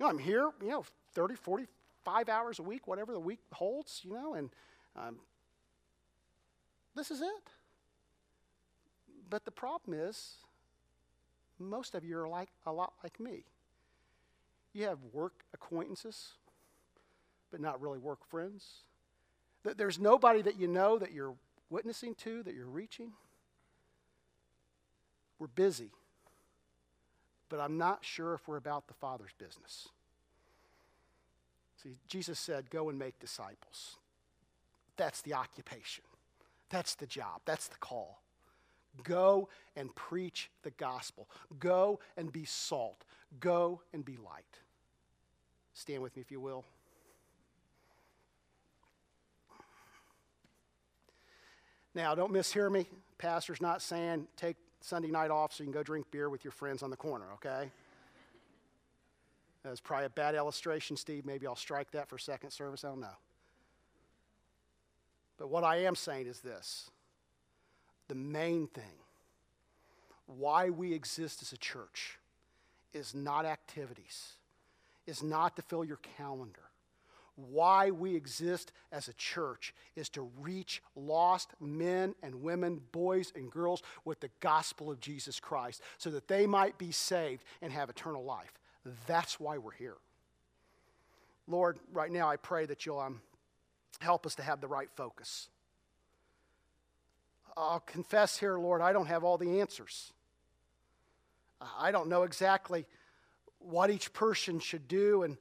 know, 0.00 0.06
I'm 0.08 0.18
here, 0.18 0.50
you 0.62 0.70
know, 0.70 0.84
30, 1.14 1.34
45 1.34 2.28
hours 2.28 2.58
a 2.58 2.62
week, 2.62 2.86
whatever 2.88 3.12
the 3.12 3.20
week 3.20 3.40
holds, 3.52 4.00
you 4.04 4.12
know, 4.12 4.34
and 4.34 4.50
um, 4.96 5.16
this 6.96 7.10
is 7.10 7.20
it. 7.20 7.50
But 9.32 9.46
the 9.46 9.50
problem 9.50 9.98
is, 9.98 10.34
most 11.58 11.94
of 11.94 12.04
you 12.04 12.18
are 12.18 12.28
like 12.28 12.50
a 12.66 12.72
lot 12.72 12.92
like 13.02 13.18
me. 13.18 13.44
You 14.74 14.84
have 14.88 14.98
work 15.10 15.32
acquaintances, 15.54 16.32
but 17.50 17.58
not 17.58 17.80
really 17.80 17.98
work 17.98 18.26
friends. 18.28 18.82
There's 19.64 19.98
nobody 19.98 20.42
that 20.42 20.60
you 20.60 20.68
know 20.68 20.98
that 20.98 21.12
you're 21.12 21.34
witnessing 21.70 22.14
to, 22.16 22.42
that 22.42 22.52
you're 22.52 22.66
reaching. 22.66 23.12
We're 25.38 25.46
busy, 25.46 25.92
but 27.48 27.58
I'm 27.58 27.78
not 27.78 28.04
sure 28.04 28.34
if 28.34 28.46
we're 28.46 28.58
about 28.58 28.86
the 28.86 28.94
Father's 28.94 29.32
business. 29.38 29.88
See, 31.82 31.96
Jesus 32.06 32.38
said, 32.38 32.68
Go 32.68 32.90
and 32.90 32.98
make 32.98 33.18
disciples. 33.18 33.96
That's 34.98 35.22
the 35.22 35.32
occupation, 35.32 36.04
that's 36.68 36.96
the 36.96 37.06
job, 37.06 37.40
that's 37.46 37.68
the 37.68 37.78
call. 37.78 38.21
Go 39.02 39.48
and 39.76 39.94
preach 39.94 40.50
the 40.62 40.70
gospel. 40.72 41.28
Go 41.58 42.00
and 42.16 42.32
be 42.32 42.44
salt. 42.44 43.04
Go 43.40 43.80
and 43.92 44.04
be 44.04 44.16
light. 44.16 44.44
Stand 45.74 46.02
with 46.02 46.14
me 46.16 46.22
if 46.22 46.30
you 46.30 46.40
will. 46.40 46.64
Now, 51.94 52.14
don't 52.14 52.32
mishear 52.32 52.70
me. 52.70 52.86
Pastor's 53.18 53.60
not 53.60 53.82
saying 53.82 54.26
take 54.36 54.56
Sunday 54.80 55.10
night 55.10 55.30
off 55.30 55.52
so 55.52 55.62
you 55.62 55.66
can 55.66 55.74
go 55.74 55.82
drink 55.82 56.10
beer 56.10 56.28
with 56.28 56.44
your 56.44 56.52
friends 56.52 56.82
on 56.82 56.90
the 56.90 56.96
corner, 56.96 57.26
okay? 57.34 57.70
That's 59.62 59.80
probably 59.80 60.06
a 60.06 60.10
bad 60.10 60.34
illustration, 60.34 60.96
Steve. 60.96 61.24
Maybe 61.24 61.46
I'll 61.46 61.54
strike 61.54 61.90
that 61.92 62.08
for 62.08 62.18
second 62.18 62.50
service. 62.50 62.84
I 62.84 62.88
don't 62.88 63.00
know. 63.00 63.16
But 65.38 65.50
what 65.50 65.64
I 65.64 65.84
am 65.84 65.94
saying 65.94 66.26
is 66.26 66.40
this 66.40 66.90
the 68.12 68.18
main 68.18 68.66
thing, 68.66 68.98
why 70.26 70.68
we 70.68 70.92
exist 70.92 71.40
as 71.40 71.50
a 71.54 71.56
church, 71.56 72.18
is 72.92 73.14
not 73.14 73.46
activities, 73.46 74.34
is 75.06 75.22
not 75.22 75.56
to 75.56 75.62
fill 75.62 75.82
your 75.82 75.98
calendar. 76.18 76.60
Why 77.36 77.90
we 77.90 78.14
exist 78.14 78.70
as 78.92 79.08
a 79.08 79.14
church 79.14 79.72
is 79.96 80.10
to 80.10 80.28
reach 80.42 80.82
lost 80.94 81.52
men 81.58 82.14
and 82.22 82.42
women, 82.42 82.82
boys 82.92 83.32
and 83.34 83.50
girls 83.50 83.82
with 84.04 84.20
the 84.20 84.28
gospel 84.40 84.90
of 84.90 85.00
Jesus 85.00 85.40
Christ 85.40 85.80
so 85.96 86.10
that 86.10 86.28
they 86.28 86.46
might 86.46 86.76
be 86.76 86.92
saved 86.92 87.44
and 87.62 87.72
have 87.72 87.88
eternal 87.88 88.24
life. 88.24 88.52
That's 89.06 89.40
why 89.40 89.56
we're 89.56 89.72
here. 89.72 89.96
Lord, 91.46 91.78
right 91.90 92.12
now 92.12 92.28
I 92.28 92.36
pray 92.36 92.66
that 92.66 92.84
you'll 92.84 93.00
um, 93.00 93.22
help 94.00 94.26
us 94.26 94.34
to 94.34 94.42
have 94.42 94.60
the 94.60 94.68
right 94.68 94.90
focus. 94.96 95.48
I'll 97.56 97.80
confess 97.80 98.38
here, 98.38 98.58
Lord, 98.58 98.80
I 98.80 98.92
don't 98.92 99.06
have 99.06 99.24
all 99.24 99.38
the 99.38 99.60
answers. 99.60 100.12
I 101.78 101.92
don't 101.92 102.08
know 102.08 102.22
exactly 102.22 102.86
what 103.58 103.90
each 103.90 104.12
person 104.12 104.58
should 104.58 104.88
do. 104.88 105.22
And, 105.22 105.36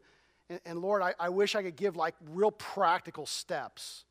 and, 0.50 0.60
and 0.66 0.80
Lord, 0.80 1.02
I, 1.02 1.14
I 1.20 1.30
wish 1.30 1.56
I 1.56 1.64
could 1.64 1.76
give 1.76 1.96
like 1.96 2.16
real 2.30 2.52
practical 2.52 3.26
steps, 3.26 4.06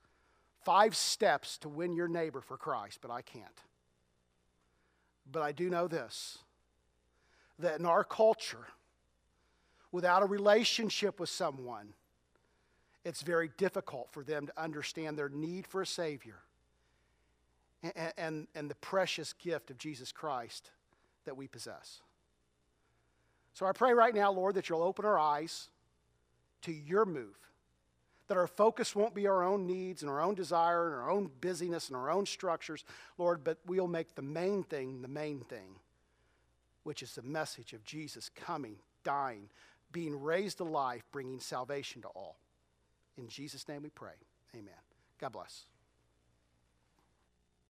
five 0.64 0.96
steps 0.96 1.58
to 1.58 1.68
win 1.68 1.94
your 1.94 2.08
neighbor 2.08 2.40
for 2.40 2.56
Christ, 2.56 2.98
but 3.02 3.10
I 3.10 3.22
can't. 3.22 3.46
But 5.30 5.42
I 5.42 5.52
do 5.52 5.70
know 5.70 5.86
this 5.86 6.38
that 7.58 7.78
in 7.78 7.84
our 7.84 8.02
culture, 8.02 8.68
without 9.92 10.22
a 10.22 10.26
relationship 10.26 11.20
with 11.20 11.28
someone, 11.28 11.92
it's 13.04 13.20
very 13.20 13.50
difficult 13.58 14.08
for 14.10 14.24
them 14.24 14.46
to 14.46 14.52
understand 14.60 15.18
their 15.18 15.28
need 15.28 15.66
for 15.66 15.82
a 15.82 15.86
Savior 15.86 16.38
and, 17.82 18.12
and, 18.16 18.46
and 18.54 18.70
the 18.70 18.74
precious 18.76 19.32
gift 19.32 19.70
of 19.70 19.78
Jesus 19.78 20.12
Christ 20.12 20.70
that 21.24 21.36
we 21.36 21.46
possess. 21.46 22.00
So 23.54 23.66
I 23.66 23.72
pray 23.72 23.92
right 23.92 24.14
now, 24.14 24.32
Lord, 24.32 24.54
that 24.54 24.68
you'll 24.68 24.82
open 24.82 25.04
our 25.04 25.18
eyes 25.18 25.68
to 26.62 26.72
your 26.72 27.04
move, 27.04 27.36
that 28.28 28.36
our 28.36 28.46
focus 28.46 28.94
won't 28.94 29.14
be 29.14 29.26
our 29.26 29.42
own 29.42 29.66
needs 29.66 30.02
and 30.02 30.10
our 30.10 30.20
own 30.20 30.34
desire 30.34 30.86
and 30.86 30.94
our 30.94 31.10
own 31.10 31.30
busyness 31.40 31.88
and 31.88 31.96
our 31.96 32.10
own 32.10 32.26
structures, 32.26 32.84
Lord, 33.18 33.42
but 33.42 33.58
we'll 33.66 33.88
make 33.88 34.14
the 34.14 34.22
main 34.22 34.62
thing 34.62 35.02
the 35.02 35.08
main 35.08 35.40
thing, 35.40 35.76
which 36.84 37.02
is 37.02 37.14
the 37.14 37.22
message 37.22 37.72
of 37.72 37.84
Jesus 37.84 38.30
coming, 38.34 38.76
dying, 39.04 39.48
being 39.92 40.20
raised 40.20 40.60
alive, 40.60 41.02
bringing 41.12 41.40
salvation 41.40 42.02
to 42.02 42.08
all. 42.08 42.36
In 43.16 43.28
Jesus' 43.28 43.68
name 43.68 43.82
we 43.82 43.90
pray. 43.90 44.14
Amen. 44.54 44.72
God 45.18 45.32
bless. 45.32 45.64